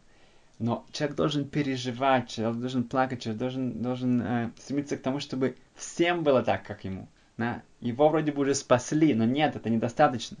Но 0.59 0.85
человек 0.91 1.15
должен 1.15 1.47
переживать, 1.47 2.29
человек 2.29 2.59
должен 2.59 2.83
плакать, 2.83 3.21
человек 3.21 3.39
должен, 3.39 3.81
должен 3.81 4.21
э, 4.21 4.51
стремиться 4.57 4.97
к 4.97 5.01
тому, 5.01 5.19
чтобы 5.19 5.55
всем 5.75 6.23
было 6.23 6.41
так, 6.41 6.63
как 6.65 6.83
ему. 6.83 7.07
Да? 7.37 7.61
Его 7.79 8.09
вроде 8.09 8.31
бы 8.31 8.41
уже 8.41 8.55
спасли, 8.55 9.13
но 9.13 9.23
нет, 9.25 9.55
это 9.55 9.69
недостаточно. 9.69 10.37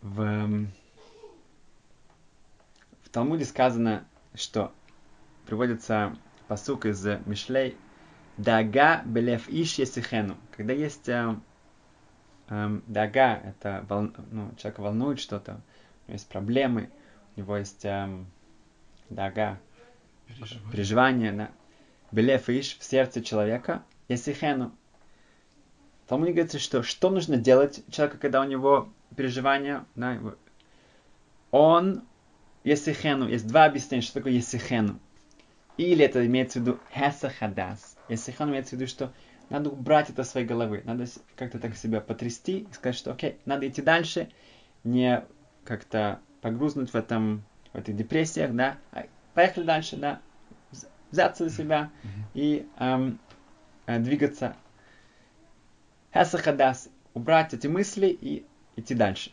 В, 0.00 0.66
Талмуде 3.16 3.46
сказано, 3.46 4.06
что 4.34 4.74
приводится 5.46 6.14
посук 6.48 6.84
из 6.84 7.02
Мишлей 7.24 7.74
Дага 8.36 9.00
белев 9.06 9.48
иш 9.48 9.78
есихену. 9.78 10.36
Когда 10.54 10.74
есть 10.74 11.08
э, 11.08 11.34
э, 12.50 12.80
дага, 12.86 13.40
это 13.42 13.86
вол, 13.88 14.10
ну, 14.30 14.54
человек 14.58 14.78
волнует 14.80 15.18
что-то, 15.18 15.52
у 15.52 15.54
него 15.54 16.12
есть 16.12 16.28
проблемы, 16.28 16.90
у 17.36 17.40
него 17.40 17.56
есть 17.56 17.86
э, 17.86 18.06
дага, 19.08 19.58
переживание, 20.26 20.70
переживание 20.70 21.32
да. 21.32 21.50
Белев 22.12 22.50
иш 22.50 22.76
в 22.78 22.84
сердце 22.84 23.22
человека 23.22 23.82
есихену. 24.08 24.76
Талмуд 26.06 26.28
говорится, 26.28 26.58
что 26.58 26.82
что 26.82 27.08
нужно 27.08 27.38
делать 27.38 27.82
человеку, 27.90 28.18
когда 28.20 28.42
у 28.42 28.44
него 28.44 28.90
переживания, 29.16 29.86
да, 29.94 30.20
он 31.50 32.04
Есихену. 32.66 33.28
Есть 33.28 33.46
два 33.46 33.64
объяснения, 33.64 34.02
что 34.02 34.14
такое 34.14 34.32
Есихену. 34.32 34.98
Или 35.76 36.04
это 36.04 36.26
имеется 36.26 36.58
в 36.58 36.62
виду 36.62 36.80
Хесахадас. 36.92 37.96
Есихену 38.08 38.50
имеется 38.50 38.70
в 38.74 38.80
виду, 38.80 38.88
что 38.88 39.12
надо 39.50 39.70
убрать 39.70 40.10
это 40.10 40.24
своей 40.24 40.48
головы. 40.48 40.82
Надо 40.84 41.06
как-то 41.36 41.60
так 41.60 41.76
себя 41.76 42.00
потрясти 42.00 42.66
и 42.68 42.72
сказать, 42.72 42.96
что 42.96 43.12
окей, 43.12 43.38
надо 43.44 43.68
идти 43.68 43.82
дальше, 43.82 44.30
не 44.82 45.24
как-то 45.64 46.18
погрузнуть 46.40 46.90
в 46.90 46.96
этом, 46.96 47.44
в 47.72 47.78
этих 47.78 47.94
депрессиях, 47.94 48.52
да. 48.52 48.78
А 48.90 49.04
поехали 49.34 49.64
дальше, 49.64 49.96
да. 49.96 50.20
Взяться 51.12 51.48
за 51.48 51.54
себя 51.54 51.90
и 52.34 52.66
эм, 52.80 53.20
э, 53.86 54.00
двигаться. 54.00 54.56
Хесахадас. 56.12 56.88
Убрать 57.14 57.54
эти 57.54 57.68
мысли 57.68 58.08
и 58.08 58.44
идти 58.74 58.94
дальше. 58.96 59.30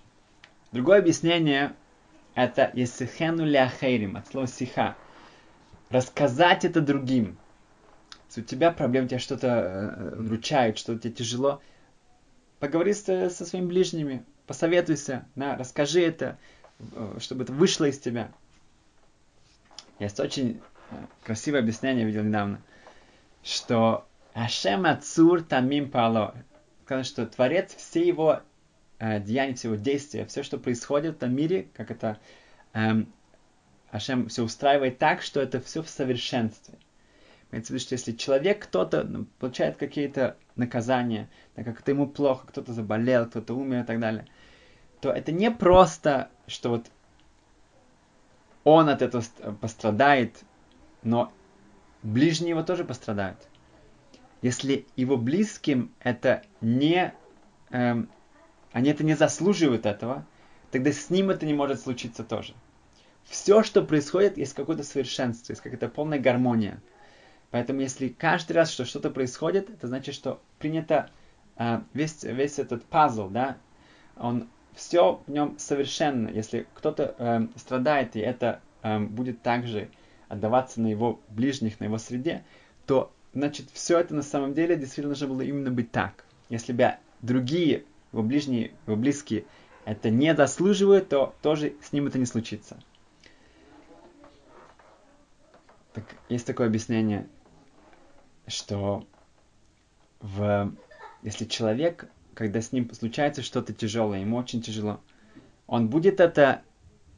Другое 0.71 0.99
объяснение 0.99 1.73
это 2.35 2.71
есихену 2.73 3.45
ляхейрим, 3.45 4.17
от 4.17 4.27
слова 4.27 4.47
сиха. 4.47 4.95
Рассказать 5.89 6.65
это 6.65 6.81
другим. 6.81 7.37
Если 8.27 8.41
у 8.41 8.43
тебя 8.43 8.71
проблемы, 8.71 9.07
тебя 9.07 9.19
что-то 9.19 9.47
э, 9.47 10.15
вручают, 10.15 10.79
что 10.79 10.97
тебе 10.97 11.13
тяжело, 11.13 11.61
поговори 12.59 12.93
со, 12.93 13.29
со 13.29 13.45
своими 13.45 13.67
ближними, 13.67 14.23
посоветуйся, 14.47 15.25
да, 15.35 15.55
расскажи 15.55 16.01
это, 16.01 16.39
э, 16.79 17.17
чтобы 17.19 17.43
это 17.43 17.53
вышло 17.53 17.85
из 17.85 17.99
тебя. 17.99 18.31
Есть 19.99 20.19
очень 20.19 20.61
э, 20.89 20.95
красивое 21.23 21.59
объяснение, 21.59 22.05
видел 22.05 22.23
недавно, 22.23 22.59
что 23.43 24.07
Ашем 24.33 24.85
Ацур 24.87 25.43
Тамим 25.43 25.91
Пало. 25.91 26.35
Сказано, 26.85 27.03
что 27.03 27.25
Творец, 27.27 27.75
все 27.75 28.05
его 28.05 28.41
э, 28.99 29.19
деяния, 29.19 29.55
все 29.55 29.69
его 29.69 29.77
действия, 29.77 30.25
все, 30.25 30.43
что 30.43 30.57
происходит 30.57 31.13
в 31.13 31.17
этом 31.17 31.35
мире, 31.35 31.67
как 31.73 31.91
это 31.91 32.19
эм, 32.73 33.11
Ашем 33.91 34.27
все 34.27 34.43
устраивает 34.43 34.97
так, 34.97 35.21
что 35.21 35.39
это 35.39 35.59
все 35.59 35.83
в 35.83 35.89
совершенстве. 35.89 36.79
Имеется 37.51 37.71
в 37.71 37.75
виду, 37.75 37.85
что 37.85 37.93
если 37.93 38.13
человек, 38.13 38.63
кто-то 38.63 39.03
ну, 39.03 39.25
получает 39.37 39.77
какие-то 39.77 40.35
наказания, 40.55 41.29
так 41.53 41.65
как 41.65 41.81
это 41.81 41.91
ему 41.91 42.07
плохо, 42.07 42.47
кто-то 42.47 42.73
заболел, 42.73 43.27
кто-то 43.27 43.53
умер 43.53 43.81
и 43.81 43.85
так 43.85 43.99
далее, 43.99 44.25
то 44.99 45.11
это 45.11 45.31
не 45.31 45.51
просто, 45.51 46.29
что 46.47 46.69
вот 46.69 46.87
он 48.63 48.89
от 48.89 49.03
этого 49.03 49.23
пострадает, 49.61 50.43
но 51.03 51.31
ближние 52.01 52.51
его 52.51 52.63
тоже 52.63 52.85
пострадают. 52.85 53.37
Если 54.41 54.87
его 54.95 55.17
близким 55.17 55.93
это 55.99 56.41
не, 56.61 57.13
эм, 57.69 58.09
они 58.73 58.89
это 58.89 59.03
не 59.03 59.13
заслуживают 59.13 59.85
этого, 59.85 60.25
тогда 60.71 60.91
с 60.91 61.09
ним 61.09 61.29
это 61.29 61.45
не 61.45 61.53
может 61.53 61.79
случиться 61.79 62.23
тоже. 62.23 62.53
Все, 63.23 63.63
что 63.63 63.83
происходит, 63.83 64.37
есть 64.37 64.53
какое-то 64.53 64.83
совершенство, 64.83 65.53
есть 65.53 65.61
какая-то 65.61 65.87
полная 65.87 66.19
гармония. 66.19 66.81
Поэтому 67.51 67.81
если 67.81 68.09
каждый 68.09 68.53
раз, 68.53 68.71
что 68.71 68.83
что-то 68.83 69.11
происходит, 69.11 69.69
это 69.69 69.87
значит, 69.87 70.15
что 70.15 70.41
принято 70.59 71.09
э, 71.55 71.81
весь, 71.93 72.23
весь 72.23 72.59
этот 72.59 72.83
пазл, 72.83 73.29
да, 73.29 73.57
он 74.17 74.49
все 74.73 75.21
в 75.27 75.31
нем 75.31 75.55
совершенно. 75.59 76.29
Если 76.29 76.65
кто-то 76.73 77.15
э, 77.17 77.47
страдает, 77.55 78.15
и 78.15 78.19
это 78.19 78.59
э, 78.81 78.99
будет 78.99 79.43
также 79.43 79.89
отдаваться 80.29 80.81
на 80.81 80.87
его 80.87 81.19
ближних, 81.29 81.79
на 81.79 81.85
его 81.85 81.99
среде, 81.99 82.43
то 82.87 83.13
значит 83.33 83.67
все 83.71 83.99
это 83.99 84.15
на 84.15 84.23
самом 84.23 84.55
деле 84.55 84.75
действительно 84.75 85.09
должно 85.09 85.27
было 85.27 85.41
именно 85.41 85.69
быть 85.69 85.91
так. 85.91 86.25
Если 86.49 86.73
бы 86.73 86.95
другие, 87.21 87.85
его 88.13 88.23
ближние, 88.23 88.73
его 88.87 88.95
близкие 88.95 89.45
это 89.85 90.09
не 90.09 90.33
заслуживают, 90.33 91.09
то 91.09 91.35
тоже 91.41 91.73
с 91.83 91.91
ним 91.91 92.07
это 92.07 92.17
не 92.17 92.25
случится. 92.25 92.79
Так, 95.93 96.05
есть 96.29 96.47
такое 96.47 96.67
объяснение 96.67 97.27
что 98.47 99.07
в, 100.19 100.73
если 101.21 101.45
человек, 101.45 102.09
когда 102.33 102.61
с 102.61 102.71
ним 102.71 102.91
случается 102.93 103.41
что-то 103.41 103.73
тяжелое, 103.73 104.19
ему 104.19 104.37
очень 104.37 104.61
тяжело, 104.61 105.01
он 105.67 105.89
будет 105.89 106.19
это 106.19 106.61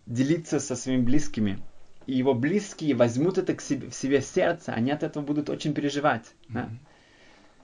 делиться 0.05 0.59
со 0.59 0.75
своими 0.75 1.01
близкими, 1.01 1.59
и 2.05 2.15
его 2.15 2.33
близкие 2.33 2.95
возьмут 2.95 3.37
это 3.37 3.55
к 3.55 3.61
себе, 3.61 3.89
в 3.89 3.95
себе 3.95 4.21
сердце, 4.21 4.73
они 4.73 4.91
от 4.91 5.03
этого 5.03 5.23
будут 5.23 5.49
очень 5.49 5.73
переживать. 5.73 6.25
Mm-hmm. 6.47 6.53
Да? 6.53 6.69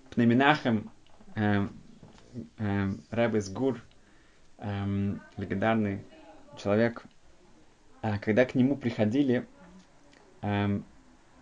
Пнеминахем, 0.09 0.91
э, 1.35 1.67
э, 2.57 2.91
Рэбес 3.09 3.49
Гур, 3.49 3.81
э, 4.57 5.15
легендарный 5.37 6.03
человек, 6.57 7.03
э, 8.01 8.19
когда 8.19 8.45
к 8.45 8.55
нему 8.55 8.75
приходили 8.75 9.47
э, 10.41 10.79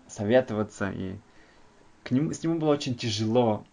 советоваться 0.08 0.92
и 0.92 1.16
к 2.04 2.12
нему, 2.12 2.34
с 2.34 2.44
нему 2.44 2.60
было 2.60 2.72
очень 2.72 2.96
тяжело 2.96 3.66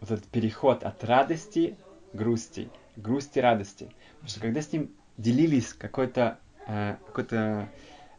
вот 0.00 0.10
этот 0.10 0.26
переход 0.26 0.82
от 0.82 1.04
радости 1.04 1.76
к 2.12 2.16
грусти, 2.16 2.70
грусти 2.96 3.38
радости. 3.38 3.90
Потому 4.14 4.28
что 4.28 4.40
когда 4.40 4.62
с 4.62 4.72
ним 4.72 4.90
делились 5.18 5.74
какой-то 5.74 6.38
э, 6.66 6.96
какой-то 7.06 7.68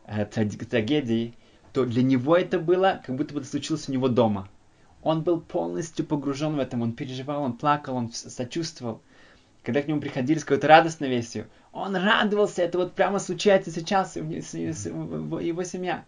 э, 0.05 0.25
трагедией, 0.25 1.35
то 1.73 1.85
для 1.85 2.03
него 2.03 2.35
это 2.35 2.59
было, 2.59 3.01
как 3.05 3.15
будто 3.15 3.33
бы 3.33 3.39
это 3.39 3.49
случилось 3.49 3.87
у 3.89 3.91
него 3.91 4.07
дома. 4.07 4.49
Он 5.03 5.23
был 5.23 5.41
полностью 5.41 6.05
погружен 6.05 6.55
в 6.55 6.59
этом, 6.59 6.81
он 6.81 6.93
переживал, 6.93 7.43
он 7.43 7.53
плакал, 7.53 7.95
он 7.95 8.11
сочувствовал. 8.11 9.01
Когда 9.63 9.81
к 9.81 9.87
нему 9.87 10.01
приходили 10.01 10.39
с 10.39 10.43
какой-то 10.43 10.67
радостной 10.67 11.09
вестью, 11.09 11.47
он 11.71 11.95
радовался, 11.95 12.63
это 12.63 12.77
вот 12.77 12.93
прямо 12.93 13.19
случается 13.19 13.71
сейчас, 13.71 14.15
его 14.15 15.63
семья. 15.63 16.05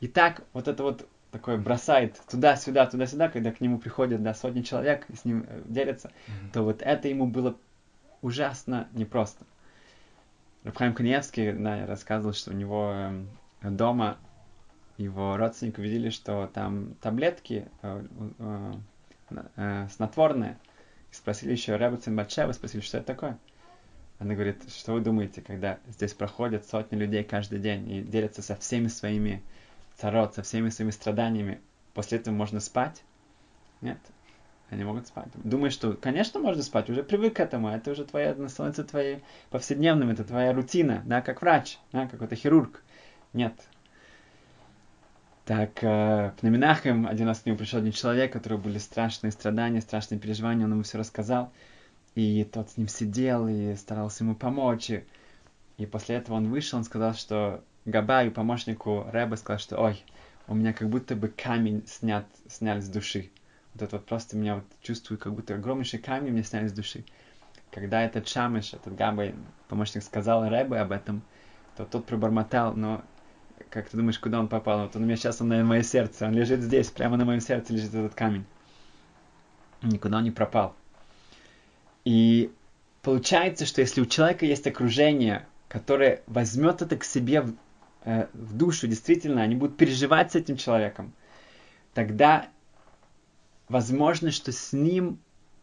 И 0.00 0.08
так 0.08 0.42
вот 0.52 0.68
это 0.68 0.82
вот 0.82 1.08
такой 1.30 1.58
бросает 1.58 2.18
туда-сюда, 2.30 2.86
туда-сюда, 2.86 3.28
когда 3.28 3.52
к 3.52 3.60
нему 3.60 3.78
приходят 3.78 4.22
да, 4.22 4.34
сотни 4.34 4.62
человек 4.62 5.06
и 5.08 5.16
с 5.16 5.24
ним 5.24 5.44
э, 5.46 5.62
делятся, 5.66 6.08
mm-hmm. 6.08 6.52
то 6.52 6.62
вот 6.62 6.82
это 6.82 7.08
ему 7.08 7.26
было 7.26 7.56
ужасно 8.22 8.88
непросто. 8.92 9.44
Рабхайм 10.64 10.94
Каневский 10.94 11.52
да, 11.52 11.86
рассказывал, 11.86 12.32
что 12.32 12.50
у 12.50 12.54
него 12.54 12.92
э, 13.62 13.70
дома 13.70 14.18
его 14.98 15.36
родственники 15.36 15.80
увидели, 15.80 16.10
что 16.10 16.50
там 16.52 16.94
таблетки 17.00 17.68
э, 17.82 18.04
э, 18.38 18.72
э, 19.56 19.88
снотворные. 19.90 20.58
И 21.10 21.14
спросили 21.14 21.52
еще 21.52 21.76
Рэба 21.76 21.96
Цимбачева, 21.96 22.52
спросили, 22.52 22.82
что 22.82 22.98
это 22.98 23.06
такое. 23.06 23.38
Она 24.18 24.34
говорит, 24.34 24.62
что 24.68 24.92
вы 24.92 25.00
думаете, 25.00 25.40
когда 25.40 25.78
здесь 25.88 26.12
проходят 26.12 26.66
сотни 26.66 26.96
людей 26.96 27.24
каждый 27.24 27.60
день 27.60 27.90
и 27.90 28.02
делятся 28.02 28.42
со 28.42 28.56
всеми 28.56 28.88
своими 28.88 29.42
царот 29.98 30.34
со 30.34 30.42
всеми 30.42 30.70
своими 30.70 30.90
страданиями, 30.90 31.60
после 31.94 32.18
этого 32.18 32.34
можно 32.34 32.60
спать? 32.60 33.02
Нет, 33.80 33.98
они 34.70 34.84
могут 34.84 35.06
спать. 35.06 35.28
Думаешь, 35.34 35.72
что, 35.72 35.94
конечно, 35.94 36.40
можно 36.40 36.62
спать, 36.62 36.88
уже 36.88 37.02
привык 37.02 37.36
к 37.36 37.40
этому, 37.40 37.68
это 37.68 37.90
уже 37.90 38.04
твоя, 38.04 38.34
становится 38.48 38.84
твоей 38.84 39.22
повседневным, 39.50 40.10
это 40.10 40.24
твоя 40.24 40.52
рутина, 40.52 41.02
да, 41.04 41.20
как 41.20 41.42
врач, 41.42 41.78
да, 41.92 42.06
какой-то 42.06 42.36
хирург. 42.36 42.82
Нет. 43.32 43.54
Так, 45.48 45.82
э, 45.82 46.32
в 46.36 46.42
Наминахем 46.42 47.06
один 47.06 47.26
раз 47.26 47.40
к 47.40 47.46
нему 47.46 47.56
пришел 47.56 47.78
один 47.78 47.92
человек, 47.92 48.32
у 48.32 48.32
которого 48.34 48.58
были 48.58 48.76
страшные 48.76 49.30
страдания, 49.30 49.80
страшные 49.80 50.18
переживания, 50.18 50.66
он 50.66 50.72
ему 50.72 50.82
все 50.82 50.98
рассказал. 50.98 51.50
И 52.14 52.44
тот 52.44 52.68
с 52.68 52.76
ним 52.76 52.86
сидел 52.86 53.48
и 53.48 53.74
старался 53.74 54.24
ему 54.24 54.34
помочь. 54.34 54.90
И, 54.90 55.04
и 55.78 55.86
после 55.86 56.16
этого 56.16 56.36
он 56.36 56.50
вышел, 56.50 56.78
он 56.78 56.84
сказал, 56.84 57.14
что 57.14 57.64
Габаю, 57.86 58.30
помощнику 58.30 59.06
Рэба, 59.10 59.36
сказал, 59.36 59.58
что 59.58 59.82
ой, 59.82 60.04
у 60.48 60.54
меня 60.54 60.74
как 60.74 60.90
будто 60.90 61.16
бы 61.16 61.28
камень 61.28 61.82
снят, 61.86 62.26
сняли 62.46 62.80
с 62.80 62.88
души. 62.90 63.30
Вот 63.72 63.80
это 63.80 63.96
вот 63.96 64.04
просто 64.04 64.36
меня 64.36 64.56
вот 64.56 64.64
чувствую, 64.82 65.16
как 65.16 65.32
будто 65.32 65.54
огромнейший 65.54 65.98
камень 65.98 66.32
мне 66.32 66.42
сняли 66.42 66.68
с 66.68 66.74
души. 66.74 67.06
Когда 67.70 68.02
этот 68.02 68.28
Шамыш, 68.28 68.74
этот 68.74 68.94
Габай, 68.94 69.34
помощник, 69.68 70.02
сказал 70.02 70.46
Рэбе 70.46 70.76
об 70.76 70.92
этом, 70.92 71.22
то 71.74 71.86
тот 71.86 72.04
пробормотал, 72.04 72.74
но 72.74 73.02
как 73.70 73.88
ты 73.88 73.96
думаешь, 73.96 74.18
куда 74.18 74.40
он 74.40 74.48
попал? 74.48 74.82
Вот 74.82 74.96
он 74.96 75.02
у 75.02 75.04
меня 75.04 75.16
сейчас, 75.16 75.40
он, 75.40 75.48
наверное, 75.48 75.68
мое 75.68 75.82
сердце. 75.82 76.26
Он 76.26 76.32
лежит 76.32 76.60
здесь, 76.60 76.90
прямо 76.90 77.16
на 77.16 77.24
моем 77.24 77.40
сердце 77.40 77.72
лежит 77.72 77.94
этот 77.94 78.14
камень. 78.14 78.44
Никуда 79.82 80.18
он 80.18 80.24
не 80.24 80.30
пропал. 80.30 80.74
И 82.04 82.50
получается, 83.02 83.66
что 83.66 83.80
если 83.80 84.00
у 84.00 84.06
человека 84.06 84.46
есть 84.46 84.66
окружение, 84.66 85.46
которое 85.68 86.22
возьмет 86.26 86.82
это 86.82 86.96
к 86.96 87.04
себе 87.04 87.46
э, 88.04 88.26
в 88.32 88.56
душу, 88.56 88.88
действительно, 88.88 89.42
они 89.42 89.54
будут 89.54 89.76
переживать 89.76 90.32
с 90.32 90.34
этим 90.34 90.56
человеком, 90.56 91.12
тогда 91.94 92.48
возможно, 93.68 94.30
что 94.30 94.52
с 94.52 94.72
ним 94.72 95.18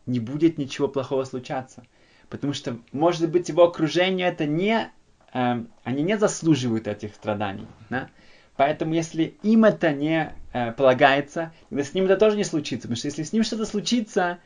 не 0.05 0.19
будет 0.19 0.57
ничего 0.57 0.87
плохого 0.87 1.23
случаться. 1.23 1.83
Потому 2.29 2.53
что, 2.53 2.79
может 2.91 3.29
быть, 3.29 3.49
его 3.49 3.63
окружение 3.63 4.27
это 4.27 4.45
не, 4.45 4.91
э, 5.35 5.63
они 5.83 6.03
не 6.03 6.17
заслуживают 6.17 6.87
этих 6.87 7.13
страданий. 7.13 7.67
Да? 7.89 8.09
Поэтому, 8.55 8.93
если 8.93 9.35
им 9.43 9.65
это 9.65 9.91
не 9.91 10.33
э, 10.53 10.71
полагается, 10.71 11.51
тогда 11.69 11.83
с 11.83 11.93
ним 11.93 12.05
это 12.05 12.17
тоже 12.17 12.37
не 12.37 12.45
случится. 12.45 12.87
Потому 12.87 12.95
что 12.95 13.07
если 13.07 13.23
с 13.23 13.33
ним 13.33 13.43
что-то 13.43 13.65
случится, 13.65 14.39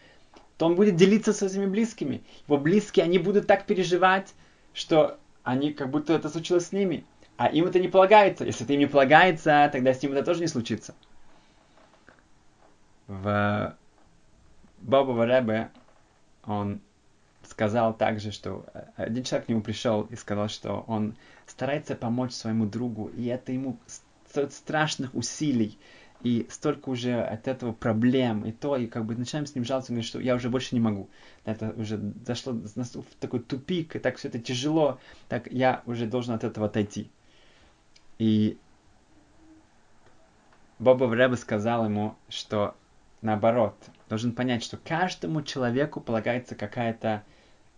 то 0.58 0.66
он 0.66 0.76
будет 0.76 0.96
делиться 0.96 1.32
со 1.32 1.48
своими 1.48 1.70
близкими. 1.70 2.24
Его 2.48 2.58
близкие, 2.58 3.06
они 3.06 3.20
будут 3.20 3.46
так 3.46 3.66
переживать, 3.66 4.34
что 4.74 5.20
они 5.44 5.74
как 5.74 5.92
будто 5.92 6.14
это 6.14 6.28
случилось 6.28 6.68
с 6.68 6.72
ними. 6.72 7.06
А 7.38 7.48
им 7.48 7.66
это 7.66 7.80
не 7.80 7.88
полагается. 7.88 8.44
Если 8.44 8.66
это 8.66 8.74
им 8.74 8.80
не 8.80 8.88
полагается, 8.88 9.70
тогда 9.72 9.94
с 9.94 10.02
ним 10.02 10.14
это 10.14 10.24
тоже 10.24 10.42
не 10.42 10.48
случится. 10.48 10.96
В 13.08 13.76
Баба 14.80 15.26
Ребе 15.26 15.70
он 16.46 16.82
сказал 17.60 17.94
также, 17.94 18.32
что 18.32 18.66
один 18.96 19.26
человек 19.26 19.48
к 19.48 19.50
нему 19.50 19.62
пришел 19.62 20.04
и 20.04 20.16
сказал, 20.16 20.48
что 20.48 20.86
он 20.88 21.18
старается 21.46 21.94
помочь 21.94 22.32
своему 22.32 22.66
другу, 22.66 23.08
и 23.10 23.26
это 23.26 23.52
ему 23.52 23.78
стоит 24.30 24.54
страшных 24.54 25.14
усилий, 25.14 25.78
и 26.24 26.48
столько 26.50 26.88
уже 26.88 27.22
от 27.22 27.50
этого 27.50 27.74
проблем, 27.74 28.46
и 28.46 28.54
то, 28.54 28.78
и 28.78 28.88
как 28.88 29.04
бы 29.04 29.14
начинаем 29.18 29.46
с 29.46 29.56
ним 29.56 29.66
жаловаться, 29.66 29.92
говорит, 29.92 30.08
что 30.08 30.22
я 30.22 30.36
уже 30.36 30.50
больше 30.50 30.74
не 30.74 30.80
могу. 30.80 31.10
Это 31.44 31.72
уже 31.72 32.00
зашло 32.26 32.54
в 32.54 33.16
такой 33.20 33.42
тупик, 33.42 33.94
и 33.98 34.00
так 34.00 34.16
все 34.16 34.30
это 34.30 34.40
тяжело, 34.40 34.98
так 35.28 35.52
я 35.52 35.84
уже 35.86 36.06
должен 36.06 36.36
от 36.36 36.46
этого 36.46 36.68
отойти. 36.68 37.12
И 38.20 38.58
Боба 40.80 41.14
Рэбе 41.14 41.36
сказал 41.36 41.84
ему, 41.84 42.16
что 42.30 42.74
наоборот, 43.22 43.76
должен 44.08 44.32
понять, 44.32 44.64
что 44.64 44.78
каждому 44.78 45.42
человеку 45.42 46.00
полагается 46.00 46.56
какая-то 46.56 47.26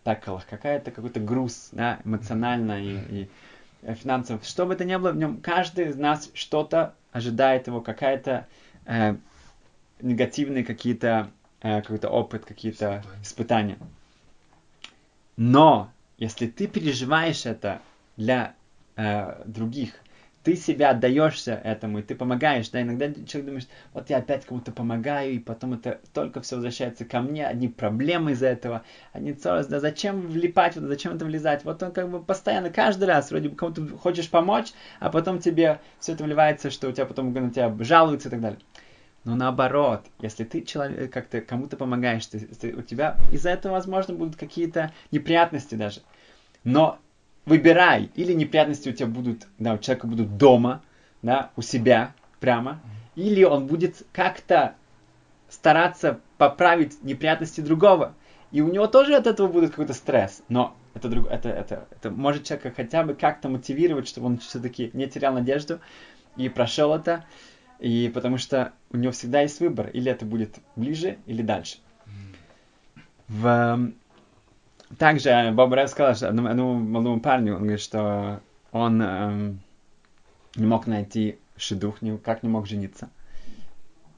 такалах, 0.04 0.46
какая-то 0.48 0.92
какой-то 0.92 1.20
груз, 1.20 1.70
да, 1.72 2.00
эмоционально 2.04 2.82
и, 2.82 2.98
и 3.10 3.30
э, 3.84 3.94
финансово. 3.96 4.42
Что 4.44 4.66
бы 4.66 4.74
это 4.74 4.86
ни 4.86 4.96
было, 4.96 5.12
в 5.12 5.18
нем 5.18 5.38
каждый 5.42 5.90
из 5.90 5.96
нас 5.96 6.30
что-то 6.34 6.96
ожидает 7.12 7.68
его, 7.68 7.82
какая-то 7.82 8.48
э, 8.86 9.16
негативные 10.02 10.64
какие-то 10.64 11.30
э, 11.62 11.82
какой-то 11.82 12.10
опыт, 12.10 12.46
какие-то 12.46 13.04
испытания. 13.22 13.78
Но 15.38 15.92
если 16.18 16.48
ты 16.48 16.68
переживаешь 16.68 17.46
это 17.46 17.82
для 18.18 18.54
э, 18.96 19.44
других, 19.46 19.94
ты 20.44 20.56
себя 20.56 20.90
отдаешься 20.92 21.54
этому, 21.54 22.00
и 22.00 22.02
ты 22.02 22.16
помогаешь, 22.16 22.70
да, 22.70 22.82
иногда 22.82 23.08
человек 23.08 23.46
думает, 23.46 23.68
вот 23.94 24.10
я 24.10 24.18
опять 24.18 24.46
кому-то 24.46 24.72
помогаю, 24.72 25.34
и 25.34 25.40
потом 25.40 25.74
это 25.74 26.00
только 26.14 26.42
все 26.42 26.56
возвращается 26.56 27.06
ко 27.06 27.22
мне, 27.22 27.46
одни 27.46 27.68
проблемы 27.68 28.32
из-за 28.32 28.48
этого, 28.48 28.84
одни 29.14 29.34
царства, 29.34 29.72
да 29.76 29.80
зачем 29.80 30.22
влипать, 30.22 30.76
вот, 30.76 30.86
зачем 30.86 31.16
это 31.16 31.26
влезать, 31.26 31.64
вот 31.64 31.82
он 31.84 31.92
как 31.92 32.10
бы 32.10 32.24
постоянно, 32.24 32.70
каждый 32.70 33.06
раз, 33.06 33.30
вроде 33.30 33.50
бы 33.50 33.56
кому-то 33.56 33.88
хочешь 33.98 34.30
помочь, 34.30 34.72
а 35.00 35.10
потом 35.10 35.40
тебе 35.40 35.80
все 36.00 36.14
это 36.14 36.24
вливается, 36.24 36.72
что 36.72 36.90
у 36.90 36.92
тебя 36.92 37.06
потом 37.06 37.34
на 37.34 37.52
тебя 37.52 37.76
жалуются 37.80 38.30
и 38.30 38.32
так 38.32 38.42
далее. 38.42 38.60
Но 39.24 39.36
наоборот, 39.36 40.04
если 40.20 40.44
ты 40.44 40.64
человек, 40.64 41.14
как-то 41.14 41.42
кому-то 41.42 41.78
помогаешь, 41.78 42.26
ты, 42.26 42.40
ты, 42.40 42.74
у 42.74 42.82
тебя 42.82 43.18
из-за 43.32 43.52
этого, 43.52 43.74
возможно, 43.74 44.16
будут 44.16 44.36
какие-то 44.36 44.92
неприятности 45.12 45.76
даже. 45.76 46.02
Но 46.64 46.98
выбирай, 47.46 48.12
или 48.16 48.34
неприятности 48.34 48.90
у 48.90 48.94
тебя 48.94 49.08
будут, 49.08 49.48
да, 49.60 49.74
у 49.74 49.78
человека 49.78 50.08
будут 50.08 50.38
дома, 50.38 50.82
да, 51.22 51.52
у 51.56 51.62
себя 51.62 52.14
прямо, 52.40 52.82
или 53.16 53.44
он 53.44 53.68
будет 53.68 54.04
как-то 54.14 54.76
стараться 55.50 56.20
поправить 56.38 57.04
неприятности 57.04 57.62
другого. 57.62 58.16
И 58.52 58.62
у 58.62 58.72
него 58.72 58.88
тоже 58.88 59.16
от 59.16 59.28
этого 59.28 59.48
будет 59.48 59.72
какой-то 59.72 59.94
стресс. 59.94 60.42
Но 60.50 60.76
это, 60.94 61.08
друг, 61.10 61.28
это, 61.28 61.50
это, 61.50 61.88
это 61.92 62.10
может 62.10 62.44
человека 62.44 62.74
хотя 62.76 63.04
бы 63.04 63.14
как-то 63.14 63.50
мотивировать, 63.50 64.08
чтобы 64.08 64.28
он 64.28 64.38
все-таки 64.40 64.90
не 64.94 65.08
терял 65.08 65.34
надежду 65.34 65.80
и 66.36 66.50
прошел 66.50 66.94
это. 66.94 67.26
И 67.80 68.12
потому 68.14 68.38
что 68.38 68.74
у 68.92 68.98
него 68.98 69.12
всегда 69.12 69.42
есть 69.42 69.60
выбор. 69.60 69.90
Или 69.90 70.12
это 70.12 70.26
будет 70.26 70.58
ближе, 70.76 71.18
или 71.26 71.42
дальше. 71.42 71.78
В 73.28 73.92
также 74.98 75.52
Боб 75.54 75.74
Рэд 75.74 75.90
сказал, 75.90 76.16
что 76.16 76.28
одному, 76.30 76.50
одному 76.50 76.74
молодому 76.76 77.20
парню, 77.20 77.56
он 77.56 77.62
говорит, 77.62 77.82
что 77.82 78.42
он 78.72 79.02
эм, 79.02 79.60
не 80.56 80.66
мог 80.66 80.88
найти 80.88 81.40
шедух, 81.58 82.02
никак 82.02 82.44
не 82.44 82.50
мог 82.50 82.68
жениться. 82.68 83.10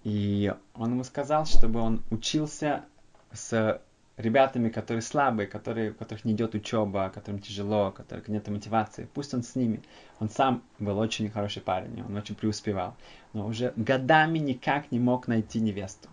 И 0.04 0.54
он 0.76 0.92
ему 0.92 1.04
сказал, 1.04 1.46
чтобы 1.46 1.80
он 1.80 2.02
учился 2.10 2.84
с 3.32 3.82
ребятами, 4.18 4.70
которые 4.70 5.02
слабые, 5.02 5.48
которые, 5.48 5.92
у 5.92 5.94
которых 5.96 6.26
не 6.26 6.34
идет 6.34 6.54
учеба, 6.56 7.12
которым 7.14 7.40
тяжело, 7.40 7.90
у 7.90 7.92
которых 7.92 8.28
нет 8.28 8.48
мотивации. 8.48 9.08
Пусть 9.14 9.34
он 9.34 9.44
с 9.44 9.56
ними. 9.56 9.82
Он 10.20 10.30
сам 10.30 10.62
был 10.80 11.00
очень 11.00 11.30
хороший 11.30 11.62
парень, 11.62 12.04
он 12.08 12.16
очень 12.16 12.36
преуспевал. 12.36 12.96
Но 13.34 13.48
уже 13.48 13.74
годами 13.76 14.40
никак 14.40 14.92
не 14.92 15.00
мог 15.00 15.28
найти 15.28 15.60
невесту. 15.60 16.10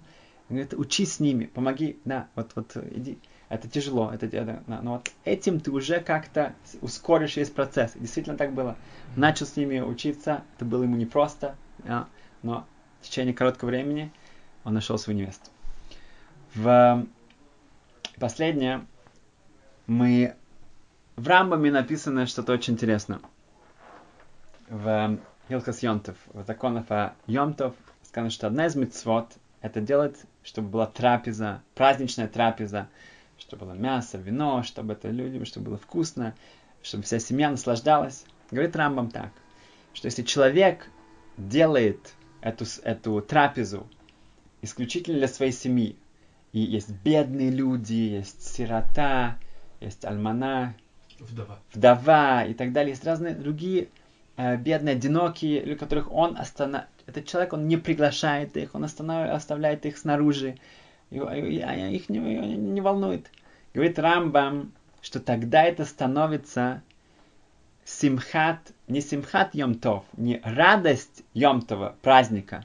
Он 0.48 0.56
говорит, 0.56 0.74
учись 0.74 1.14
с 1.14 1.20
ними, 1.20 1.44
помоги, 1.46 1.98
да, 2.04 2.28
вот, 2.34 2.52
вот 2.54 2.76
иди 2.92 3.18
это 3.50 3.68
тяжело, 3.68 4.10
это, 4.10 4.26
это, 4.26 4.62
но 4.66 4.92
вот 4.92 5.10
этим 5.24 5.60
ты 5.60 5.72
уже 5.72 6.00
как-то 6.00 6.54
ускоришь 6.80 7.36
весь 7.36 7.50
процесс. 7.50 7.96
И 7.96 7.98
действительно 7.98 8.38
так 8.38 8.54
было. 8.54 8.76
Начал 9.16 9.44
с 9.44 9.56
ними 9.56 9.80
учиться, 9.80 10.44
это 10.56 10.64
было 10.64 10.84
ему 10.84 10.96
непросто, 10.96 11.56
да, 11.78 12.06
но 12.42 12.64
в 13.00 13.06
течение 13.06 13.34
короткого 13.34 13.70
времени 13.70 14.12
он 14.64 14.74
нашел 14.74 14.96
свою 14.98 15.18
невесту. 15.18 15.50
В 16.54 17.04
последнее, 18.18 18.86
мы 19.86 20.36
в 21.16 21.26
Рамбаме 21.26 21.72
написано 21.72 22.26
что-то 22.26 22.52
очень 22.52 22.74
интересное. 22.74 23.18
В 24.68 25.18
Хилхас 25.48 25.82
Йонтов, 25.82 26.16
в 26.32 26.46
законах 26.46 26.88
о 26.90 27.14
Йонтов, 27.26 27.74
сказано, 28.04 28.30
что 28.30 28.46
одна 28.46 28.66
из 28.66 28.76
мецвод 28.76 29.32
это 29.60 29.80
делать, 29.80 30.16
чтобы 30.44 30.68
была 30.68 30.86
трапеза, 30.86 31.62
праздничная 31.74 32.28
трапеза, 32.28 32.88
чтобы 33.40 33.66
было 33.66 33.74
мясо, 33.74 34.18
вино, 34.18 34.62
чтобы 34.62 34.92
это 34.92 35.11
людям, 35.11 35.44
чтобы 35.44 35.66
было 35.66 35.79
вкусно, 35.79 36.35
чтобы 36.83 37.03
вся 37.05 37.18
семья 37.18 37.50
наслаждалась. 37.50 38.24
Говорит 38.50 38.76
Рамбам 38.76 39.11
так, 39.11 39.33
что 39.94 40.07
если 40.07 40.22
человек 40.22 40.88
делает 41.37 42.14
эту, 42.40 42.64
эту 42.83 43.20
трапезу 43.22 43.88
исключительно 44.62 45.18
для 45.18 45.29
своей 45.29 45.53
семьи, 45.53 45.96
и 46.53 46.61
есть 46.61 46.90
бедные 46.90 47.50
люди, 47.50 47.94
есть 47.94 48.42
сирота, 48.42 49.38
есть 49.81 50.05
альмана, 50.05 50.74
вдова, 51.18 51.59
вдова 51.72 52.44
и 52.44 52.55
так 52.55 52.72
далее, 52.72 52.90
есть 52.90 53.05
разные 53.05 53.35
другие 53.35 53.88
э, 54.37 54.57
бедные, 54.57 54.96
одинокие, 54.96 55.64
люди, 55.64 55.79
которых 55.79 56.12
он 56.12 56.37
останавливает. 56.37 56.88
Этот 57.07 57.26
человек, 57.26 57.53
он 57.53 57.66
не 57.66 57.76
приглашает 57.76 58.57
их, 58.57 58.74
он 58.74 58.85
оставляет 58.85 59.87
их 59.87 59.98
снаружи, 59.98 60.57
их 61.10 62.08
не, 62.08 62.18
не 62.18 62.80
волнует. 62.80 63.30
Говорит 63.74 63.98
Рамбам, 63.98 64.72
что 65.00 65.20
тогда 65.20 65.64
это 65.64 65.84
становится 65.84 66.82
симхат, 67.84 68.72
не 68.88 69.00
симхат 69.00 69.54
Йомтов, 69.54 70.04
не 70.16 70.40
радость 70.44 71.22
Йомтова, 71.34 71.96
праздника, 72.02 72.64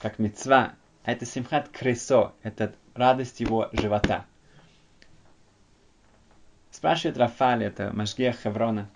как 0.00 0.18
мецва, 0.18 0.74
а 1.04 1.12
это 1.12 1.24
симхат 1.24 1.68
кресо, 1.70 2.32
это 2.42 2.74
радость 2.94 3.40
его 3.40 3.68
живота. 3.72 4.24
Спрашивает 6.70 7.18
Рафали, 7.18 7.66
это 7.66 7.90
Машгех 7.92 8.36
Хеврона, 8.42 8.88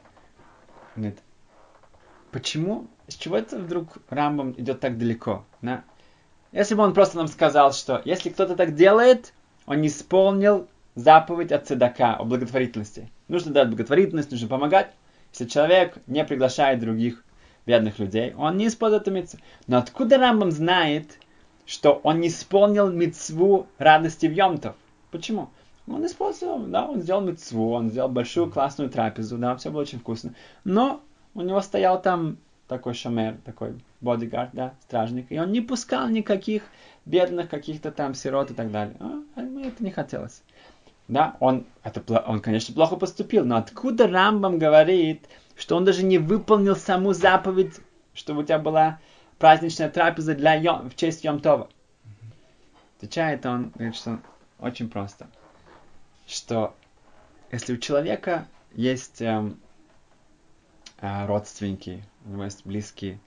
говорит, 0.94 1.18
почему, 2.30 2.88
с 3.08 3.14
чего 3.14 3.36
это 3.36 3.58
вдруг 3.58 3.98
Рамбам 4.08 4.52
идет 4.52 4.80
так 4.80 4.98
далеко? 4.98 5.44
Да? 5.60 5.84
Если 6.54 6.76
бы 6.76 6.84
он 6.84 6.94
просто 6.94 7.16
нам 7.16 7.26
сказал, 7.26 7.72
что 7.72 8.00
если 8.04 8.30
кто-то 8.30 8.54
так 8.54 8.76
делает, 8.76 9.34
он 9.66 9.80
не 9.80 9.88
исполнил 9.88 10.68
заповедь 10.94 11.50
от 11.50 11.66
цедака, 11.66 12.14
о 12.14 12.24
благотворительности. 12.24 13.10
Нужно 13.26 13.52
дать 13.52 13.68
благотворительность, 13.70 14.30
нужно 14.30 14.46
помогать. 14.46 14.92
Если 15.32 15.46
человек 15.46 15.98
не 16.06 16.24
приглашает 16.24 16.78
других 16.78 17.24
бедных 17.66 17.98
людей, 17.98 18.34
он 18.34 18.56
не 18.56 18.68
использует 18.68 19.08
митцву. 19.08 19.40
Но 19.66 19.78
откуда 19.78 20.16
Рамбам 20.16 20.52
знает, 20.52 21.18
что 21.66 22.00
он 22.04 22.20
не 22.20 22.28
исполнил 22.28 22.88
митцву 22.88 23.66
радости 23.78 24.26
в 24.26 24.32
Йомтов? 24.32 24.76
Почему? 25.10 25.50
Он 25.88 26.06
использовал, 26.06 26.60
да, 26.60 26.86
он 26.86 27.02
сделал 27.02 27.22
митцву, 27.22 27.72
он 27.72 27.90
сделал 27.90 28.10
большую 28.10 28.48
классную 28.48 28.90
трапезу, 28.90 29.38
да, 29.38 29.56
все 29.56 29.72
было 29.72 29.80
очень 29.80 29.98
вкусно. 29.98 30.34
Но 30.62 31.00
у 31.34 31.40
него 31.40 31.60
стоял 31.60 32.00
там 32.00 32.36
такой 32.74 32.94
шамер, 32.94 33.36
такой 33.44 33.74
бодигард, 34.00 34.50
да, 34.52 34.74
стражник, 34.82 35.30
и 35.30 35.38
он 35.38 35.52
не 35.52 35.60
пускал 35.60 36.08
никаких 36.08 36.64
бедных 37.04 37.48
каких-то 37.48 37.92
там 37.92 38.14
сирот 38.14 38.50
и 38.50 38.54
так 38.54 38.72
далее. 38.72 38.96
А, 38.98 39.22
а 39.36 39.42
ему 39.42 39.60
это 39.60 39.84
не 39.84 39.92
хотелось. 39.92 40.42
Да, 41.06 41.36
он, 41.38 41.66
это, 41.84 42.18
он, 42.26 42.40
конечно, 42.40 42.74
плохо 42.74 42.96
поступил, 42.96 43.44
но 43.44 43.58
откуда 43.58 44.08
Рамбам 44.08 44.58
говорит, 44.58 45.28
что 45.54 45.76
он 45.76 45.84
даже 45.84 46.02
не 46.02 46.18
выполнил 46.18 46.74
саму 46.74 47.12
заповедь, 47.12 47.74
чтобы 48.12 48.40
у 48.40 48.44
тебя 48.44 48.58
была 48.58 48.98
праздничная 49.38 49.88
трапеза 49.88 50.34
для 50.34 50.54
Йом, 50.54 50.90
в 50.90 50.96
честь 50.96 51.24
Йом-Това? 51.24 51.68
Отвечает 52.96 53.46
он, 53.46 53.70
говорит, 53.70 53.94
что 53.94 54.18
очень 54.58 54.88
просто. 54.88 55.28
Что 56.26 56.74
если 57.52 57.74
у 57.74 57.76
человека 57.76 58.48
есть 58.74 59.22
эм, 59.22 59.60
родственники, 61.00 62.04
у 62.24 62.30
него 62.30 62.44
есть 62.44 62.64
близкие, 62.64 63.18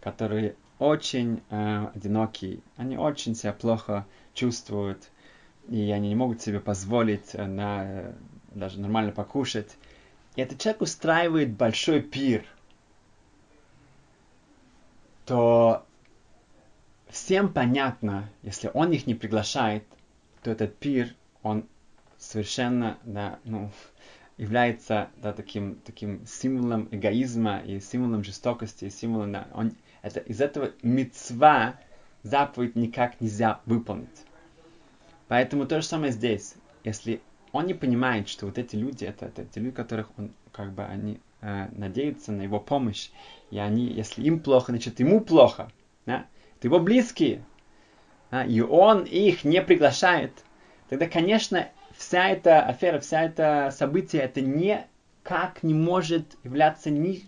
которые 0.00 0.56
очень 0.78 1.42
э, 1.50 1.86
одинокие, 1.94 2.60
они 2.76 2.96
очень 2.96 3.34
себя 3.34 3.52
плохо 3.52 4.06
чувствуют, 4.34 5.10
и 5.68 5.90
они 5.90 6.08
не 6.08 6.14
могут 6.14 6.42
себе 6.42 6.60
позволить 6.60 7.34
э, 7.34 7.46
на, 7.46 7.84
э, 7.84 8.12
даже 8.54 8.80
нормально 8.80 9.12
покушать. 9.12 9.76
И 10.36 10.42
этот 10.42 10.60
человек 10.60 10.82
устраивает 10.82 11.52
большой 11.52 12.02
пир, 12.02 12.44
то 15.26 15.86
всем 17.08 17.52
понятно, 17.52 18.28
если 18.42 18.70
он 18.74 18.92
их 18.92 19.06
не 19.06 19.14
приглашает, 19.14 19.84
то 20.42 20.50
этот 20.50 20.76
пир, 20.76 21.14
он 21.42 21.66
совершенно, 22.18 22.98
да, 23.04 23.38
ну, 23.44 23.70
является 24.36 25.10
да, 25.16 25.32
таким, 25.32 25.76
таким 25.84 26.26
символом 26.26 26.88
эгоизма 26.90 27.60
и 27.60 27.80
символом 27.80 28.24
жестокости, 28.24 28.86
и 28.86 28.90
символом, 28.90 29.32
да, 29.32 29.48
он, 29.54 29.72
это, 30.02 30.20
из 30.20 30.40
этого 30.40 30.72
мецва 30.82 31.76
заповедь 32.22 32.74
никак 32.74 33.20
нельзя 33.20 33.60
выполнить. 33.66 34.24
Поэтому 35.28 35.66
то 35.66 35.80
же 35.80 35.86
самое 35.86 36.12
здесь. 36.12 36.54
Если 36.82 37.20
он 37.52 37.66
не 37.66 37.74
понимает, 37.74 38.28
что 38.28 38.46
вот 38.46 38.58
эти 38.58 38.76
люди, 38.76 39.04
это, 39.04 39.26
это 39.26 39.44
те 39.44 39.60
люди, 39.60 39.74
которых 39.74 40.08
он, 40.18 40.32
как 40.52 40.72
бы, 40.72 40.84
они 40.84 41.20
э, 41.40 41.68
надеются 41.72 42.32
на 42.32 42.42
его 42.42 42.58
помощь, 42.58 43.10
и 43.50 43.58
они, 43.58 43.86
если 43.86 44.24
им 44.24 44.40
плохо, 44.40 44.72
значит, 44.72 44.98
ему 45.00 45.20
плохо, 45.20 45.70
да? 46.06 46.26
это 46.58 46.66
его 46.66 46.80
близкие, 46.80 47.44
да? 48.30 48.44
и 48.44 48.60
он 48.60 49.04
их 49.04 49.44
не 49.44 49.62
приглашает, 49.62 50.32
тогда, 50.88 51.06
конечно, 51.06 51.68
вся 52.14 52.28
эта 52.28 52.62
афера, 52.62 53.00
вся 53.00 53.24
эта 53.24 53.74
событие, 53.76 54.22
это 54.22 54.40
никак 54.40 55.64
не 55.64 55.74
может 55.74 56.36
являться 56.44 56.88
ни 56.88 57.24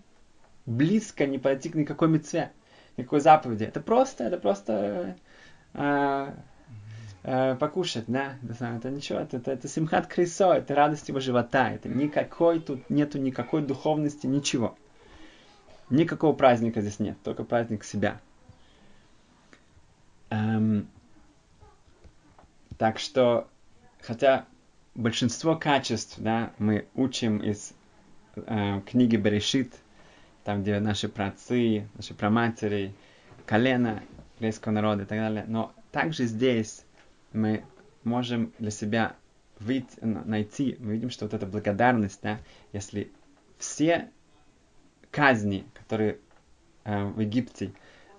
близко, 0.64 1.26
не 1.26 1.38
подойти 1.38 1.70
к 1.70 1.74
никакой 1.74 2.06
мецве, 2.06 2.52
никакой 2.96 3.18
заповеди. 3.18 3.64
Это 3.64 3.80
просто, 3.80 4.22
это 4.22 4.36
просто 4.36 5.16
э, 5.74 6.30
э, 7.24 7.56
покушать, 7.56 8.04
да, 8.06 8.34
это 8.48 8.90
ничего, 8.90 9.18
это, 9.18 9.38
это, 9.38 9.50
это 9.50 9.66
симхат 9.66 10.06
крисо, 10.06 10.54
это 10.54 10.76
радость 10.76 11.08
его 11.08 11.18
живота, 11.18 11.68
это 11.68 11.88
никакой, 11.88 12.60
тут 12.60 12.88
нету 12.88 13.18
никакой 13.18 13.62
духовности, 13.62 14.28
ничего. 14.28 14.78
Никакого 15.90 16.32
праздника 16.32 16.80
здесь 16.80 17.00
нет, 17.00 17.16
только 17.24 17.42
праздник 17.42 17.82
себя. 17.82 18.20
Эм, 20.30 20.88
так 22.78 23.00
что, 23.00 23.48
хотя 24.00 24.46
большинство 24.96 25.56
качеств, 25.56 26.16
да, 26.18 26.52
мы 26.58 26.86
учим 26.94 27.38
из 27.38 27.72
э, 28.34 28.80
книги 28.86 29.16
Берешит, 29.16 29.74
там, 30.44 30.62
где 30.62 30.80
наши 30.80 31.08
праотцы, 31.08 31.88
наши 31.94 32.14
праматери, 32.14 32.94
колено 33.44 34.02
еврейского 34.36 34.72
народа 34.72 35.02
и 35.02 35.06
так 35.06 35.18
далее, 35.18 35.44
но 35.46 35.72
также 35.92 36.24
здесь 36.24 36.84
мы 37.32 37.62
можем 38.04 38.52
для 38.58 38.70
себя 38.70 39.14
выйти, 39.60 39.98
найти, 40.00 40.76
мы 40.78 40.92
видим, 40.94 41.10
что 41.10 41.26
вот 41.26 41.34
эта 41.34 41.46
благодарность, 41.46 42.20
да, 42.22 42.38
если 42.72 43.10
все 43.58 44.10
казни, 45.10 45.66
которые 45.74 46.18
э, 46.84 47.04
в 47.04 47.20
Египте, 47.20 47.72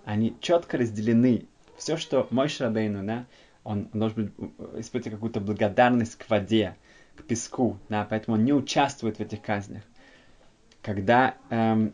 они 0.05 0.35
четко 0.39 0.77
разделены. 0.77 1.45
Все, 1.77 1.97
что 1.97 2.27
мой 2.31 2.47
Шрабейну, 2.47 3.05
да, 3.05 3.25
он, 3.67 3.89
должен 3.93 4.33
э, 4.37 4.79
испытывать 4.79 5.15
какую-то 5.15 5.39
благодарность 5.39 6.15
к 6.15 6.29
воде, 6.29 6.75
к 7.15 7.23
песку, 7.23 7.77
да, 7.89 8.07
поэтому 8.09 8.37
он 8.37 8.45
не 8.45 8.53
участвует 8.53 9.17
в 9.17 9.19
этих 9.19 9.41
казнях. 9.41 9.83
Когда 10.81 11.35
эм, 11.49 11.93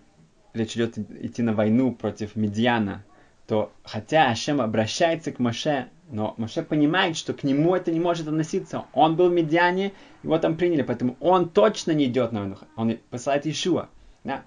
речь 0.53 0.75
идет 0.75 0.97
идти 0.97 1.41
на 1.41 1.53
войну 1.53 1.91
против 1.93 2.35
Медиана, 2.35 3.03
то 3.47 3.71
хотя 3.83 4.29
Ашем 4.29 4.61
обращается 4.61 5.31
к 5.31 5.39
Моше, 5.39 5.87
но 6.09 6.35
Моше 6.37 6.61
понимает, 6.63 7.17
что 7.17 7.33
к 7.33 7.43
нему 7.43 7.75
это 7.75 7.91
не 7.91 7.99
может 7.99 8.27
относиться. 8.27 8.85
Он 8.93 9.15
был 9.15 9.29
в 9.29 9.33
Медиане, 9.33 9.93
его 10.21 10.37
там 10.37 10.55
приняли, 10.55 10.83
поэтому 10.83 11.17
он 11.19 11.49
точно 11.49 11.91
не 11.91 12.05
идет 12.05 12.31
на 12.31 12.41
войну. 12.41 12.57
Он 12.75 12.97
посылает 13.09 13.47
Ишуа. 13.47 13.89
Да 14.23 14.43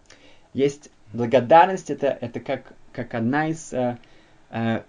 есть 0.57 0.91
благодарность, 1.13 1.91
это, 1.91 2.07
это 2.07 2.41
как, 2.41 2.73
как 2.93 3.15
одна 3.15 3.49
из 3.49 3.73
э, 3.75 3.99
э, 4.51 4.83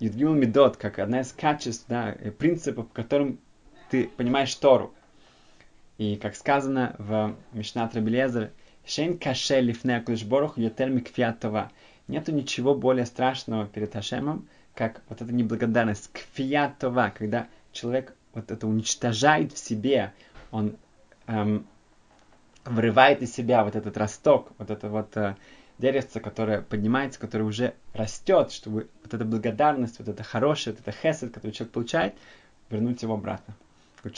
Медот, 0.00 0.76
как 0.76 0.98
одна 0.98 1.20
из 1.20 1.32
качеств, 1.32 1.84
да, 1.88 2.16
принципов, 2.38 2.86
которым 2.92 3.38
ты 3.90 4.08
понимаешь 4.08 4.54
Тору. 4.54 4.94
И 5.98 6.16
как 6.16 6.34
сказано 6.34 6.96
в 6.98 7.36
Мишнат 7.52 7.94
Рабелезер, 7.94 8.50
Шейн 8.86 9.18
каше 9.18 9.60
лифне 9.60 10.00
кудышборох 10.00 10.58
ютер 10.58 10.90
микфиатова. 10.90 11.70
Нету 12.06 12.32
ничего 12.32 12.74
более 12.74 13.06
страшного 13.06 13.66
перед 13.66 13.94
Хашемом, 13.94 14.46
как 14.74 15.00
вот 15.08 15.22
эта 15.22 15.32
неблагодарность, 15.32 16.10
кфиатова, 16.12 17.12
когда 17.16 17.48
человек 17.72 18.14
вот 18.34 18.50
это 18.50 18.66
уничтожает 18.66 19.52
в 19.52 19.58
себе, 19.58 20.12
он 20.50 20.76
эм, 21.26 21.66
вырывает 22.64 23.22
из 23.22 23.32
себя 23.34 23.64
вот 23.64 23.74
этот 23.74 23.96
росток, 23.96 24.52
вот 24.58 24.70
это 24.70 24.88
вот 24.90 25.16
э, 25.16 25.36
деревце, 25.78 26.20
которое 26.20 26.62
поднимается, 26.62 27.20
которое 27.20 27.44
уже 27.44 27.74
растет, 27.92 28.52
чтобы 28.52 28.88
вот 29.02 29.14
эта 29.14 29.24
благодарность, 29.24 29.98
вот 29.98 30.08
это 30.08 30.22
хорошее, 30.22 30.76
вот 30.76 30.86
это 30.86 30.96
хесед, 30.96 31.32
который 31.32 31.52
человек 31.52 31.72
получает, 31.72 32.14
вернуть 32.70 33.02
его 33.02 33.14
обратно. 33.14 33.54
Good 34.02 34.14